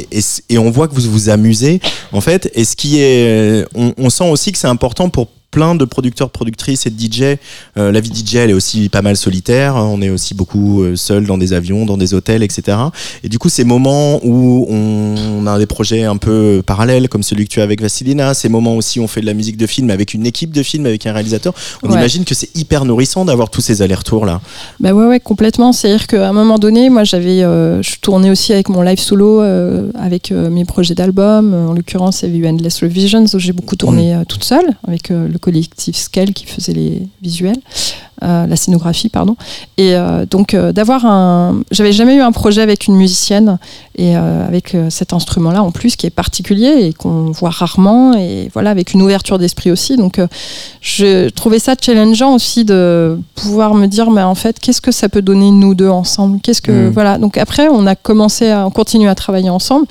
[0.00, 0.20] et, et,
[0.50, 1.80] et on voit que vous vous amusez
[2.12, 5.74] en fait et ce qui est on, on sent aussi que c'est important pour plein
[5.74, 7.38] de producteurs, productrices et de DJ.
[7.78, 9.76] Euh, la vie DJ, elle est aussi pas mal solitaire.
[9.76, 12.76] On est aussi beaucoup euh, seul dans des avions, dans des hôtels, etc.
[13.24, 17.44] Et du coup, ces moments où on a des projets un peu parallèles, comme celui
[17.44, 19.66] que tu as avec Vassilina, ces moments aussi où on fait de la musique de
[19.66, 21.94] film avec une équipe de film, avec un réalisateur, on Ouais.
[21.94, 24.40] imagine que c'est hyper nourrissant d'avoir tous ces allers-retours là.
[24.80, 25.72] Bah ouais, ouais, complètement.
[25.72, 29.40] C'est-à-dire qu'à un moment donné, moi, j'avais, euh, je tournais aussi avec mon live solo,
[29.42, 31.54] euh, avec euh, mes projets d'album.
[31.54, 34.66] En l'occurrence, il y avait eu Endless Revisions, où j'ai beaucoup tourné euh, toute seule,
[34.86, 37.56] avec le collectif Scale qui faisait les visuels,
[38.22, 39.36] euh, la scénographie, pardon.
[39.76, 41.62] Et euh, donc, euh, d'avoir un.
[41.70, 43.58] J'avais jamais eu un projet avec une musicienne,
[43.98, 48.70] et avec cet instrument-là, en plus, qui est particulier et qu'on voit rarement, et voilà,
[48.70, 49.96] avec une ouverture d'esprit aussi.
[49.96, 50.20] Donc,
[50.82, 55.08] je trouvais ça challengeant aussi de pouvoir me dire mais en fait qu'est-ce que ça
[55.08, 56.40] peut donner nous deux ensemble?
[56.42, 56.90] Qu'est-ce que Mm.
[56.90, 59.86] voilà donc après on a commencé à on continue à travailler ensemble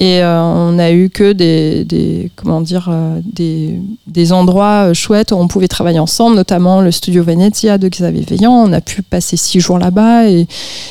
[0.00, 5.32] et euh, on a eu que des, comment dire euh, des, des endroits euh, chouettes
[5.32, 9.02] où on pouvait travailler ensemble notamment le studio Venezia de Xavier Veillant on a pu
[9.02, 10.46] passer six jours là-bas et,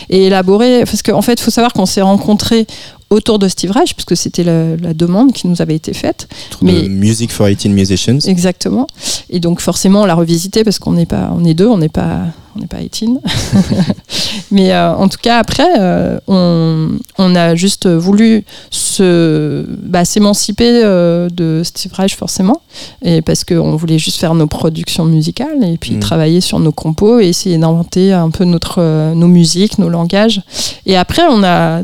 [0.10, 0.84] et élaborer.
[0.84, 2.68] Parce qu'en fait il faut savoir qu'on s'est rencontrés
[3.10, 6.28] autour de Steve Reich puisque c'était la, la demande qui nous avait été faite
[6.62, 8.20] Mais- Music for 18 Musicians.
[8.26, 8.88] Exactement.
[9.30, 11.88] Et donc forcément, on l'a revisité parce qu'on n'est pas, on est deux, on n'est
[11.90, 12.20] pas,
[12.56, 13.12] on n'est pas 18.
[14.52, 20.82] Mais euh, en tout cas, après, euh, on, on a juste voulu se, bah, s'émanciper
[20.84, 22.62] euh, de Steve Reich forcément,
[23.04, 26.00] et parce qu'on voulait juste faire nos productions musicales et puis Mm.
[26.00, 30.42] travailler sur nos compos et essayer d'inventer un peu notre, nos musiques, nos langages.
[30.86, 31.82] Et après, on a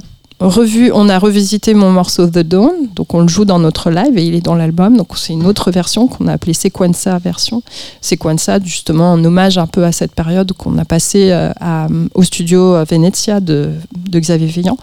[0.50, 4.18] revu, on a revisité mon morceau The Dawn, donc on le joue dans notre live
[4.18, 4.98] et il est dans l'album.
[4.98, 7.62] Donc c'est une autre version qu'on a appelée Sequenza version.
[8.02, 12.24] Sequenza, justement, en hommage un peu à cette période qu'on a passé euh, à- au
[12.24, 13.72] studio Venezia de,
[14.10, 14.78] de Xavier Veillant.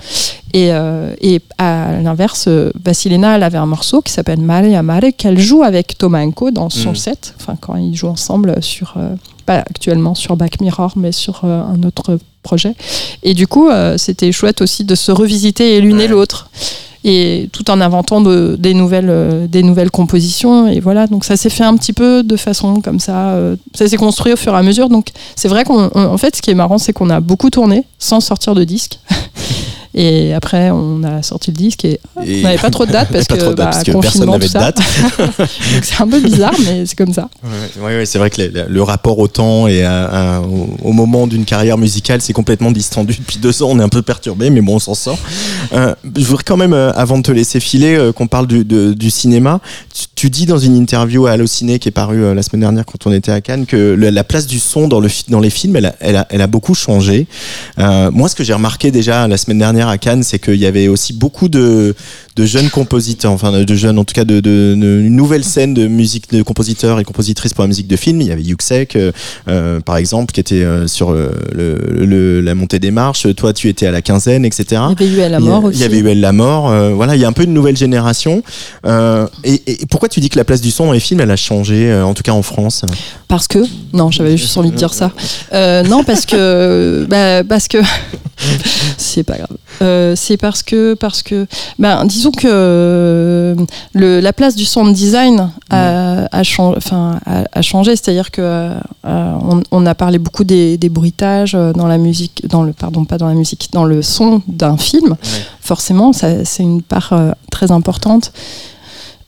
[0.52, 4.82] Et, euh, et à l'inverse, euh, Vasilena, elle avait un morceau qui s'appelle Mare a
[4.82, 6.96] Mare qu'elle joue avec Thomas Enko dans son Mm.
[6.96, 9.14] set, enfin quand ils jouent ensemble sur, euh,
[9.50, 12.74] pas actuellement sur Back Mirror, mais sur euh, un autre projet.
[13.24, 16.04] Et du coup, euh, c'était chouette aussi de se revisiter et l'une Ouais.
[16.04, 16.48] et l'autre.
[17.02, 20.68] Et tout en inventant de- des, nouvelles, euh, des nouvelles compositions.
[20.68, 23.34] Et voilà, donc ça s'est fait un petit peu de façon comme ça.
[23.74, 24.88] ça s'est construit au fur et à mesure.
[24.88, 27.84] Donc c'est vrai qu'en en fait, ce qui est marrant, c'est qu'on a beaucoup tourné
[27.98, 29.00] sans sortir de disque.
[30.02, 33.08] Et après, on a sorti le disque et Et- on n'avait pas trop de dates
[33.12, 34.72] parce que, dates, bah, parce que personne confinement, n'avait tout de ça.
[34.72, 34.80] date.
[35.82, 37.28] C'est un peu bizarre, mais c'est comme ça.
[37.44, 40.70] Ouais, ouais, ouais, c'est vrai que le, le rapport au temps et à- à- au,
[40.82, 43.14] au moment d'une carrière musicale, c'est complètement distendu.
[43.14, 45.18] Depuis deux ans, on est un peu perturbé, mais bon, on s'en sort.
[45.74, 48.64] Euh, je voudrais quand même, euh, avant de te laisser filer, euh, qu'on parle du,
[48.64, 49.60] de- du cinéma.
[49.94, 52.84] Tu, tu dis dans une interview à Allociné qui est parue euh, la semaine dernière
[52.86, 55.50] quand on était à Cannes que le- la place du son dans, le, dans les
[55.50, 57.26] films, elle a, elle a, elle a beaucoup changé.
[57.78, 60.66] Euh, moi, ce que j'ai remarqué déjà la semaine dernière à Cannes, c'est qu'il y
[60.66, 61.94] avait aussi beaucoup de,
[62.36, 65.74] de jeunes compositeurs, enfin de jeunes, en tout cas, de, de- de- une nouvelle scène
[65.74, 68.20] de musique de compositeurs et compositrices pour la musique de film.
[68.20, 69.12] Il y avait Yuxek, euh,
[69.48, 73.26] euh, par exemple, qui était euh, sur le, le- la montée des marches.
[73.36, 74.82] Toi, tu étais à la quinzaine, etc.
[74.98, 75.80] Il y avait eu à la Il mort il aussi.
[75.80, 76.70] y avait eu Elle la mort.
[76.70, 78.42] euh, voilà, il y a un peu une nouvelle génération.
[79.44, 81.36] Et, et pourquoi tu dis que la place du son dans les films, elle a
[81.36, 82.84] changé, en tout cas en France?
[83.28, 83.58] Parce que
[83.92, 85.12] non, j'avais juste envie de dire ça.
[85.88, 87.78] Non, parce que bah, parce que
[88.96, 89.56] c'est pas grave.
[89.82, 91.46] Euh, c'est parce que parce que
[91.78, 93.54] ben disons que euh,
[93.94, 98.80] le, la place du sound design a, a, chang- a, a changé, c'est-à-dire que euh,
[99.04, 103.04] on, on a parlé beaucoup des, des bruitages euh, dans la musique, dans le pardon
[103.04, 105.16] pas dans la musique, dans le son d'un film.
[105.60, 108.32] Forcément, ça, c'est une part euh, très importante.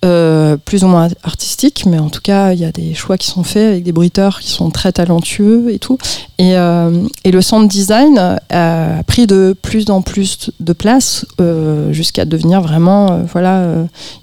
[0.04, 3.28] Euh, plus ou moins artistique, mais en tout cas, il y a des choix qui
[3.28, 5.96] sont faits avec des bruiteurs qui sont très talentueux et tout.
[6.38, 8.18] Et, euh, le sound design
[8.50, 13.64] a pris de plus en plus de place euh, jusqu'à devenir vraiment, voilà,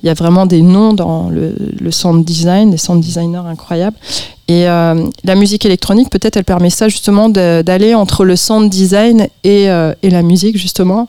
[0.03, 3.97] il y a vraiment des noms dans le, le sound design, des sound designers incroyables.
[4.49, 9.27] Et euh, la musique électronique, peut-être, elle permet ça justement d'aller entre le sound design
[9.43, 11.07] et, euh, et la musique, justement.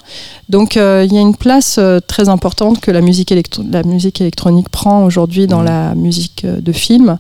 [0.51, 4.21] Donc, euh, il y a une place très importante que la musique, électro- la musique
[4.21, 5.65] électronique prend aujourd'hui dans Mhm.
[5.65, 7.17] la musique de film.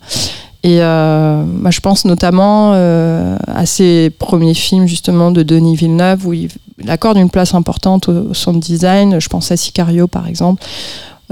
[0.62, 6.50] Et moi, je pense notamment à ces premiers films, justement, de Denis Villeneuve, où il,
[6.82, 9.18] il accorde une place importante au sound design.
[9.20, 10.62] Je pense à Sicario, par exemple.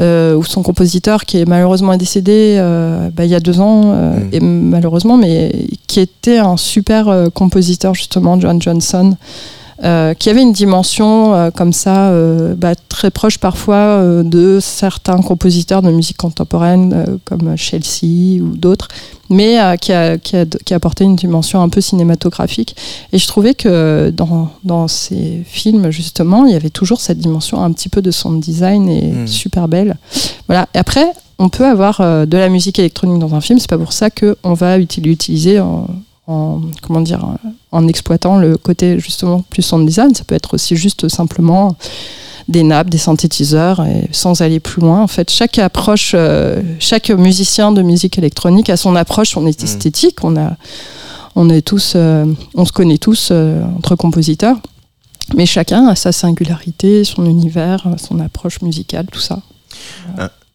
[0.00, 3.82] Euh, où son compositeur qui est malheureusement décédé euh, bah, il y a deux ans
[3.86, 4.28] euh, Mhm.
[4.32, 9.16] et malheureusement mais qui était un super euh, compositeur justement John Johnson
[9.84, 15.18] euh, qui avait une dimension euh, comme ça euh, bah, très proche parfois de certains
[15.22, 18.88] compositeurs de musique contemporaine comme Chelsea ou d'autres
[19.30, 22.74] mais qui, a, qui, a, qui a apporté une dimension un peu cinématographique.
[23.12, 27.62] Et je trouvais que dans, dans ces films justement il y avait toujours cette dimension
[27.62, 29.26] un petit peu de sound design et Mm.
[29.26, 29.96] super belle.
[30.48, 30.66] Voilà.
[30.74, 31.06] Et après
[31.38, 33.58] on peut avoir de la musique électronique dans un film.
[33.60, 35.86] C'est pas pour ça qu'on va uti- l'utiliser en,
[36.28, 37.26] en comment dire
[37.72, 41.76] en exploitant le côté justement plus sound design ça peut être aussi juste simplement
[42.48, 45.02] des nappes, des synthétiseurs, et sans aller plus loin.
[45.02, 50.24] En fait, chaque approche, euh, chaque musicien de musique électronique a son approche, son esthétique.
[50.24, 50.56] On a,
[51.36, 52.24] on est tous, euh,
[52.54, 54.56] on se connaît tous euh, entre compositeurs,
[55.36, 59.40] mais chacun a sa singularité, son univers, son approche musicale, tout ça.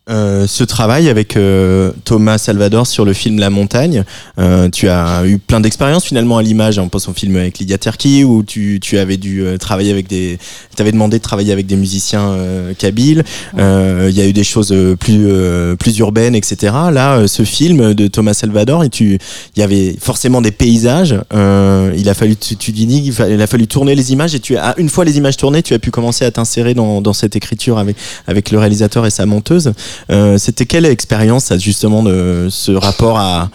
[0.09, 4.03] Euh, ce travail avec euh, Thomas Salvador sur le film La Montagne,
[4.37, 6.77] euh, tu as eu plein d'expériences finalement à l'image.
[6.77, 10.07] On pense au film avec Lydia Terki où tu, tu avais dû euh, travailler avec
[10.07, 10.39] des,
[10.75, 13.23] t'avais demandé de travailler avec des musiciens euh, kabyles.
[13.57, 16.73] Euh, Il y a eu des choses plus euh, plus urbaines, etc.
[16.91, 19.17] Là, ce film de Thomas Salvador, et tu,
[19.55, 21.15] il y avait forcément des paysages.
[21.33, 24.57] Euh, il a fallu, tu, tu dis, il a fallu tourner les images et tu
[24.57, 27.37] as une fois les images tournées, tu as pu commencer à t'insérer dans, dans cette
[27.37, 27.95] écriture avec
[28.27, 29.71] avec le réalisateur et sa monteuse.
[30.09, 33.49] Euh, C'était quelle expérience, justement, de ce rapport à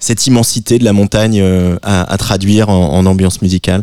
[0.00, 3.82] cette immensité de la montagne euh, à, à traduire en, en ambiance musicale?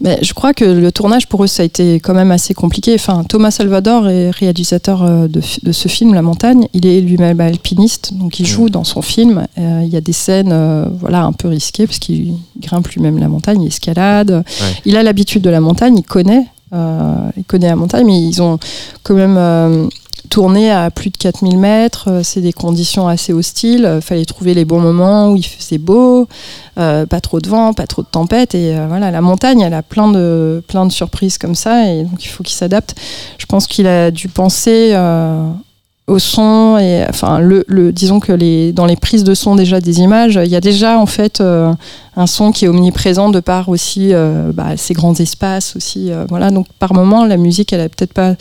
[0.00, 2.94] Mais je crois que le tournage pour eux, ça a été quand même assez compliqué.
[2.94, 5.42] Enfin, Thomas Salvador est réalisateur euh, de,
[5.72, 6.68] ce film, La Montagne.
[6.72, 9.46] Il est lui-même alpiniste, donc il joue dans son film.
[9.58, 13.18] Euh, il y a des scènes, euh, voilà, un peu risquées parce qu'il grimpe lui-même
[13.18, 14.44] la montagne, il escalade.
[14.86, 18.58] Il a l'habitude de la montagne, il connaît, il connaît la montagne, mais ils ont
[19.02, 19.90] quand même
[20.28, 23.90] tourner à plus de 4000 mètres, euh, c'est des conditions assez hostiles.
[23.96, 26.28] Il fallait trouver les bons moments où il faisait beau,
[26.78, 28.54] euh, pas trop de vent, pas trop de tempête.
[28.54, 32.28] Et euh, voilà, la montagne, elle a plein de, surprises comme ça, et donc il
[32.28, 32.94] faut qu'il s'adapte.
[33.38, 35.50] Je pense qu'il a dû penser euh,
[36.08, 39.80] au son, et enfin, le, le- disons que les, dans les prises de son déjà
[39.80, 41.72] des images, il y a déjà en fait euh,
[42.16, 46.10] un son qui est omniprésent de par aussi euh, bah, ces grands espaces aussi.
[46.10, 48.34] euh, voilà, donc par moment, la musique, elle a peut-être pas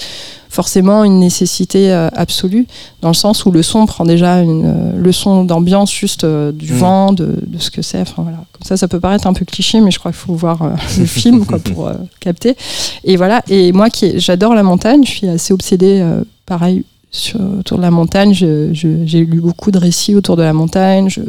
[0.50, 2.66] forcément une nécessité absolue,
[3.02, 6.78] dans le sens où le son prend déjà une leçon d'ambiance juste du Mm.
[6.78, 8.00] vent, de, de ce que c'est.
[8.02, 8.38] Enfin, voilà.
[8.54, 10.60] Comme ça, ça peut paraître un peu cliché, mais je crois qu'il faut voir
[10.98, 11.92] le film quoi, pour
[12.22, 12.56] capter.
[13.04, 13.44] Et voilà.
[13.50, 16.04] Et moi, qui j'adore la montagne, je suis assez obsédée,
[16.46, 16.84] pareil.
[17.10, 21.10] Sur, autour de la montagne, j'ai lu beaucoup de récits autour de la montagne.
[21.10, 21.22] Je,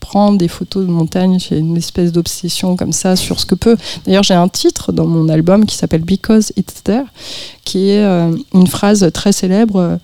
[0.00, 1.38] prends des photos de montagne.
[1.38, 3.76] J'ai une espèce d'obsession comme ça sur ce que peut.
[4.06, 7.04] D'ailleurs, j'ai un titre dans mon album qui s'appelle Because It's There,
[7.64, 9.98] qui est euh, une phrase très célèbre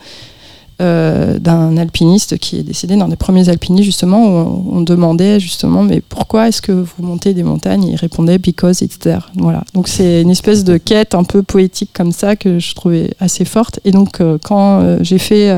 [0.83, 5.83] euh, d'un alpiniste qui est décédé, d'un des premiers alpinistes justement, où on, demandait justement
[5.85, 7.85] mais pourquoi est-ce que vous montez des montagnes?
[7.85, 9.31] Il répondait Because it's there.
[9.37, 9.63] Voilà.
[9.75, 13.45] Donc c'est une espèce de quête un peu poétique comme ça que je trouvais assez
[13.45, 13.79] forte.
[13.85, 15.53] Et donc euh, quand euh, j'ai fait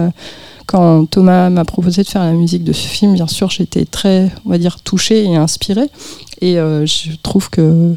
[0.67, 4.31] quand Thomas m'a proposé de faire la musique de ce film, bien sûr, j'étais très,
[4.47, 5.89] on va dire, touchée et inspirée.
[6.41, 7.95] Et euh, je trouve que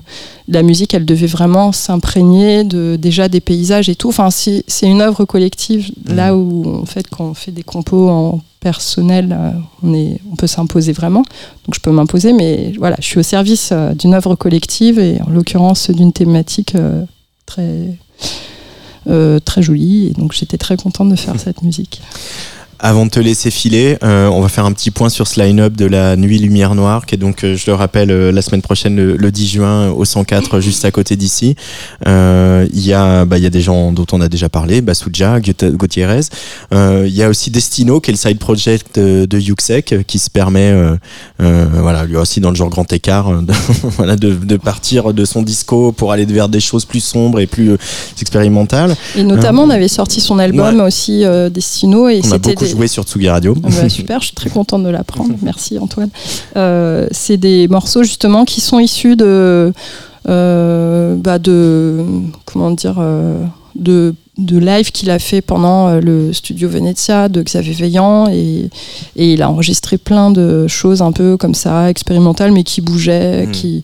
[0.48, 4.10] la musique, elle devait vraiment s'imprégner de déjà des paysages et tout.
[4.10, 5.92] Enfin, c'est une œuvre collective.
[6.06, 9.52] Là où, en fait, quand on fait des compos en personnel, euh,
[9.84, 11.22] on, est, on peut s'imposer vraiment.
[11.22, 15.22] Donc, je peux m'imposer, mais voilà, je suis au service euh, d'une œuvre collective et
[15.22, 17.04] en l'occurrence d'une thématique euh,
[17.46, 17.98] très,
[19.08, 20.08] euh, très jolie.
[20.08, 22.02] Et donc, j'étais très contente de faire cette musique.
[22.80, 25.73] Avant de te laisser filer, euh, on va faire un petit point sur ce line-up
[25.75, 28.61] de la Nuit Lumière Noire, qui est donc, euh, je le rappelle, euh, la semaine
[28.61, 31.55] prochaine, le, le 10 juin, au 104, juste à côté d'ici.
[32.07, 34.82] Euh, Il y, a, bah, il y a des gens dont on a déjà parlé,
[34.82, 36.19] Basuja, Gutiérrez.
[36.71, 40.03] Euh, Il y a aussi Destino, qui est le side project de, de Yuxek, euh,
[40.05, 40.71] qui se permet,
[41.39, 43.53] voilà, lui aussi dans le genre grand écart, de,
[43.97, 47.47] voilà, de, de partir de son disco pour aller vers des choses plus sombres et
[47.47, 47.75] plus
[48.21, 48.95] expérimentales.
[49.15, 53.30] Et notamment, on avait sorti son album aussi, euh, Destino, et c'était joué sur Tsugi
[53.30, 53.55] Radio.
[53.63, 55.34] Ah bah, super, je suis très contente de l'apprendre.
[55.41, 56.09] Merci Antoine.
[56.55, 59.74] Euh, c'est des morceaux justement qui sont issus de,
[60.30, 62.03] euh, bah, de
[62.45, 63.43] comment dire, euh,
[63.76, 68.70] de de live qu'il a fait pendant le studio Venezia de Xavier Veillant et,
[69.15, 73.47] et il a enregistré plein de choses un peu comme ça expérimentales mais qui bougeaient
[73.47, 73.51] Mm.
[73.51, 73.84] qui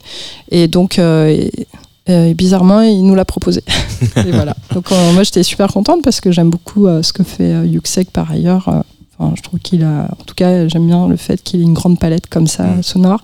[0.52, 1.66] et donc euh, et-
[2.06, 3.64] et bizarrement, il nous l'a proposé.
[4.18, 4.56] et voilà.
[4.74, 7.66] Donc euh, moi, j'étais super contente parce que j'aime beaucoup euh, ce que fait euh,
[7.66, 8.84] Yuxek par ailleurs.
[9.20, 11.64] Euh, Enfin, je trouve qu'il a, en tout cas, j'aime bien le fait qu'il ait
[11.64, 12.82] une grande palette comme ça, Mm.
[12.84, 13.20] sonore.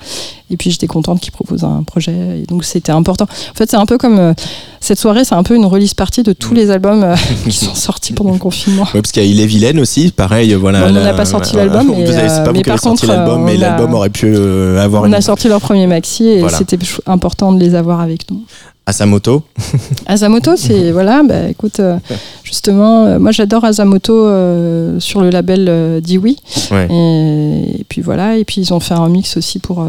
[0.51, 2.13] Et puis j'étais contente qu'il propose un projet.
[2.41, 3.25] Et donc c'était important.
[3.25, 4.33] En fait, c'est un peu comme euh,
[4.79, 6.57] cette soirée, c'est un peu une release partie de tous Mm.
[6.57, 8.83] les albums euh, qui sont sortis pendant le confinement.
[8.93, 10.81] Ouais, parce qu'il y a Il est vilaine aussi, pareil, voilà.
[10.81, 11.73] Bon, on n'a pas sorti voilà.
[11.73, 14.79] l'album, Vous mais, euh, mais par sorti contre, l'album, euh, mais l'album aurait pu euh,
[14.83, 15.15] avoir On une.
[15.15, 16.55] a sorti leur premier maxi et Voilà.
[16.57, 16.77] c'était
[17.07, 18.43] important de les avoir avec nous.
[18.89, 19.43] Asamoto.
[20.07, 21.99] Asamoto, c'est voilà, bah écoute, euh,
[22.43, 26.37] justement, euh, moi j'adore Asamoto euh, sur le label Diwi.
[26.71, 26.87] Ouais.
[26.89, 29.85] Et, et puis voilà, et puis ils ont fait un mix aussi pour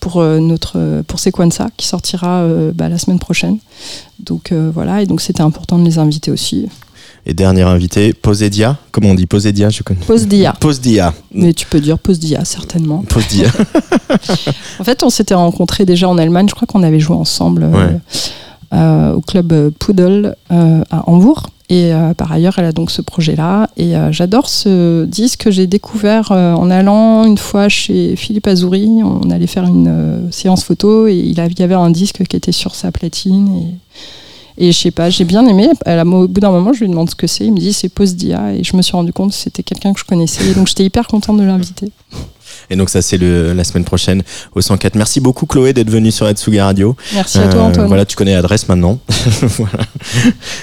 [0.00, 2.42] pour notre pour Sequenza qui sortira
[2.74, 3.58] bah, la semaine prochaine.
[4.18, 6.68] Donc voilà, et donc c'était important de les inviter aussi.
[7.28, 8.76] Et dernier invité, Posedia.
[8.92, 9.98] Comment on dit Posedia Je connais.
[10.06, 11.12] Pause Dia, Posdia.
[11.34, 13.04] mais tu peux dire Pause Dia certainement.
[13.08, 13.48] Posdia.
[14.78, 16.46] En fait, on s'était rencontrés déjà en Allemagne.
[16.48, 17.98] Je crois qu'on avait joué ensemble euh, Ouais.
[18.74, 21.48] euh, au club euh, Poodle euh, à Hambourg.
[21.68, 23.70] Et euh, par ailleurs, elle a donc ce projet-là.
[23.76, 28.46] Et euh, j'adore ce disque que j'ai découvert euh, en allant une fois chez Philippe
[28.46, 28.88] Azouri.
[29.02, 32.76] On allait faire une séance photo et il y avait un disque qui était sur
[32.76, 33.48] sa platine.
[33.56, 33.74] Et,
[34.58, 35.68] et je sais pas, j'ai bien aimé.
[35.86, 37.44] Au bout d'un moment, je lui demande ce que c'est.
[37.44, 38.54] Il me dit c'est Post Dia.
[38.54, 40.48] Et je me suis rendu compte que c'était quelqu'un que je connaissais.
[40.50, 41.90] Et donc j'étais hyper contente de l'inviter.
[42.70, 44.22] Et donc ça c'est la semaine prochaine
[44.54, 44.94] au 104.
[44.96, 46.96] Merci beaucoup Chloé d'être venue sur Atsugi Radio.
[47.14, 47.86] Merci à toi, Euh, Antoine.
[47.88, 48.98] Voilà, tu connais l'adresse maintenant.
[49.58, 49.78] voilà.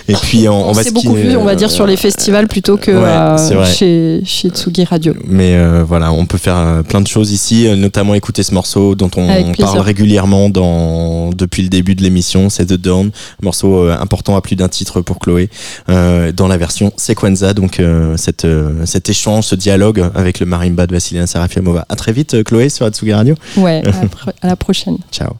[0.08, 2.48] Et puis on, on On, va beaucoup vu, on va euh, dire, sur les festivals
[2.48, 5.14] plutôt que ouais, euh, chez, chez Tsugi Radio.
[5.26, 9.12] Mais euh, voilà, on peut faire plein de choses ici, notamment écouter ce morceau dont
[9.18, 14.36] on parle régulièrement dans, depuis le début de l'émission, c'est The Dawn, un morceau important
[14.36, 15.50] à plus d'un titre pour Chloé,
[15.90, 18.48] euh, dans la version Sequenza, donc euh, cette,
[18.86, 21.83] cet échange, ce dialogue avec le marimba de Vassilina Serafiamova.
[21.90, 23.36] À très vite euh, Chloé sur Atsugi Radio.
[23.58, 24.98] Ouais, à la pro- à la prochaine.
[25.12, 25.34] Ciao.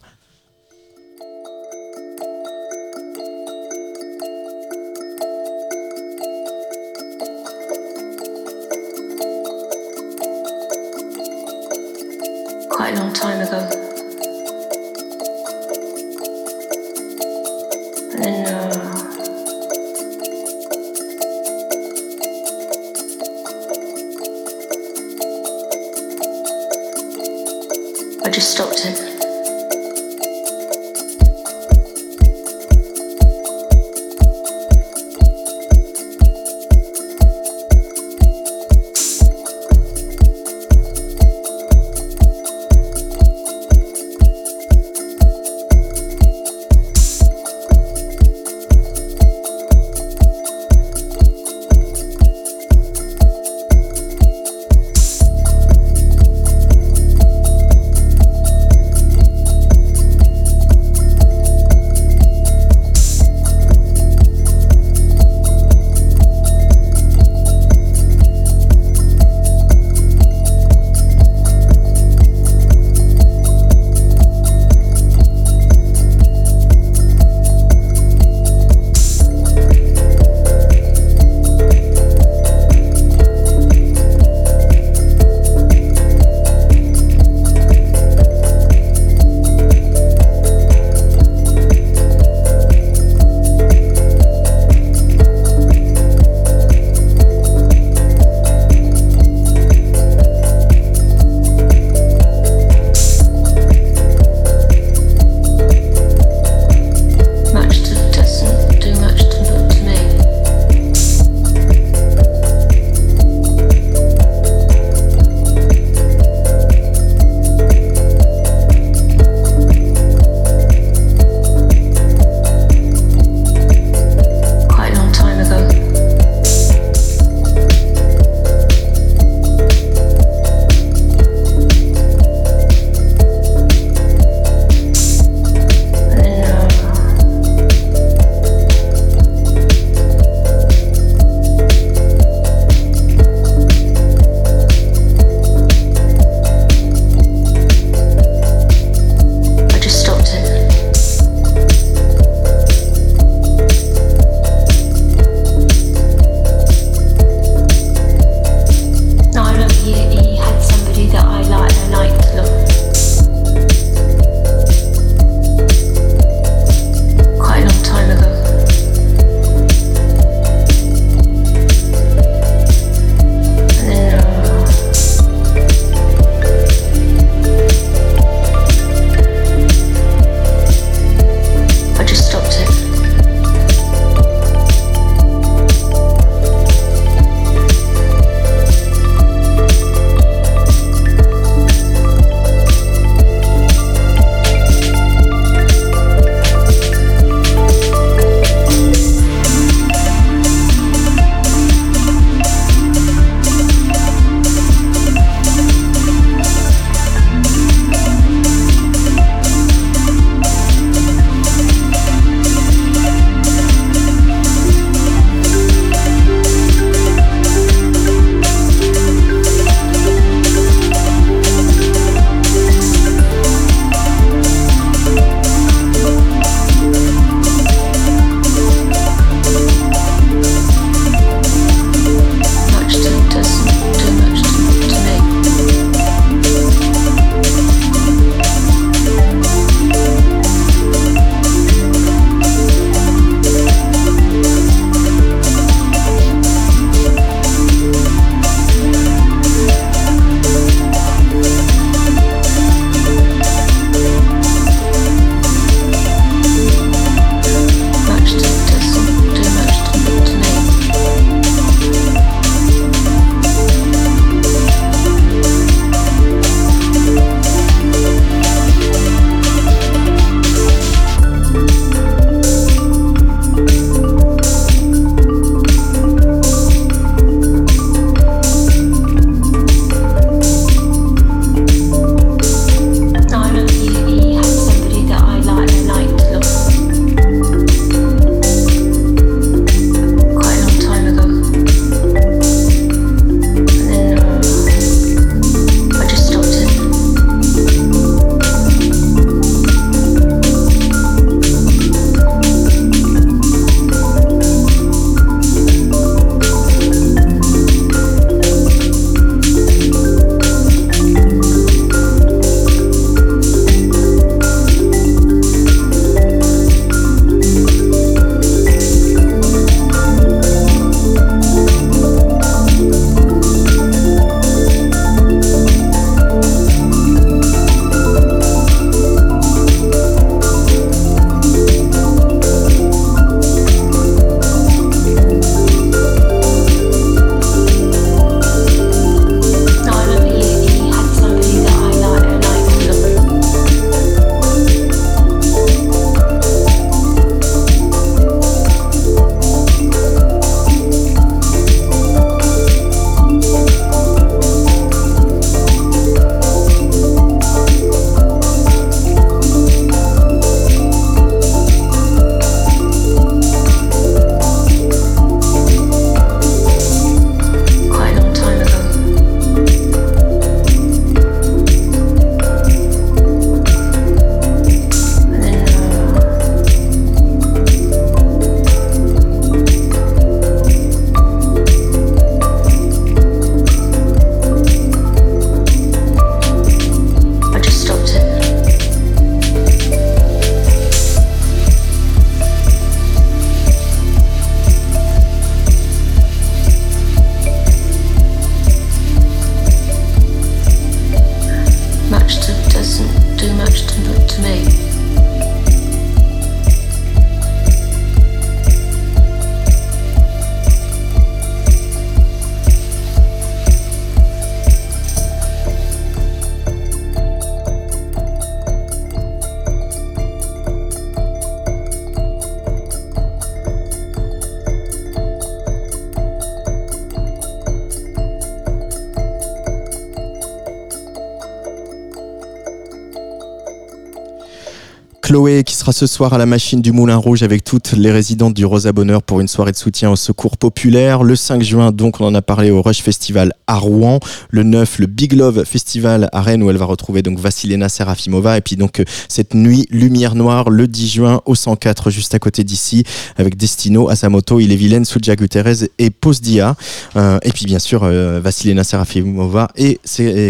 [435.94, 439.22] Ce soir à la machine du Moulin Rouge avec toutes les résidentes du Rosa Bonheur
[439.22, 441.22] pour une soirée de soutien au secours populaire.
[441.22, 444.18] Le 5 juin, donc, on en a parlé au Rush Festival à Rouen.
[444.50, 448.58] Le 9, le Big Love Festival à Rennes où elle va retrouver donc Vassilena Serafimova.
[448.58, 452.40] Et puis donc euh, cette nuit Lumière Noire le 10 juin au 104 juste à
[452.40, 453.04] côté d'ici
[453.36, 456.74] avec Destino, Asamoto, Il est Vilaine, Suja Guterres et Posdia.
[457.14, 460.00] Euh, et puis bien sûr euh, Vassilena Serafimova et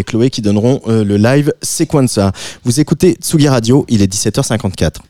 [0.07, 2.31] Chloé qui donneront euh, le live Sequenza.
[2.63, 5.05] Vous écoutez Tsugi Radio, il est 17h54.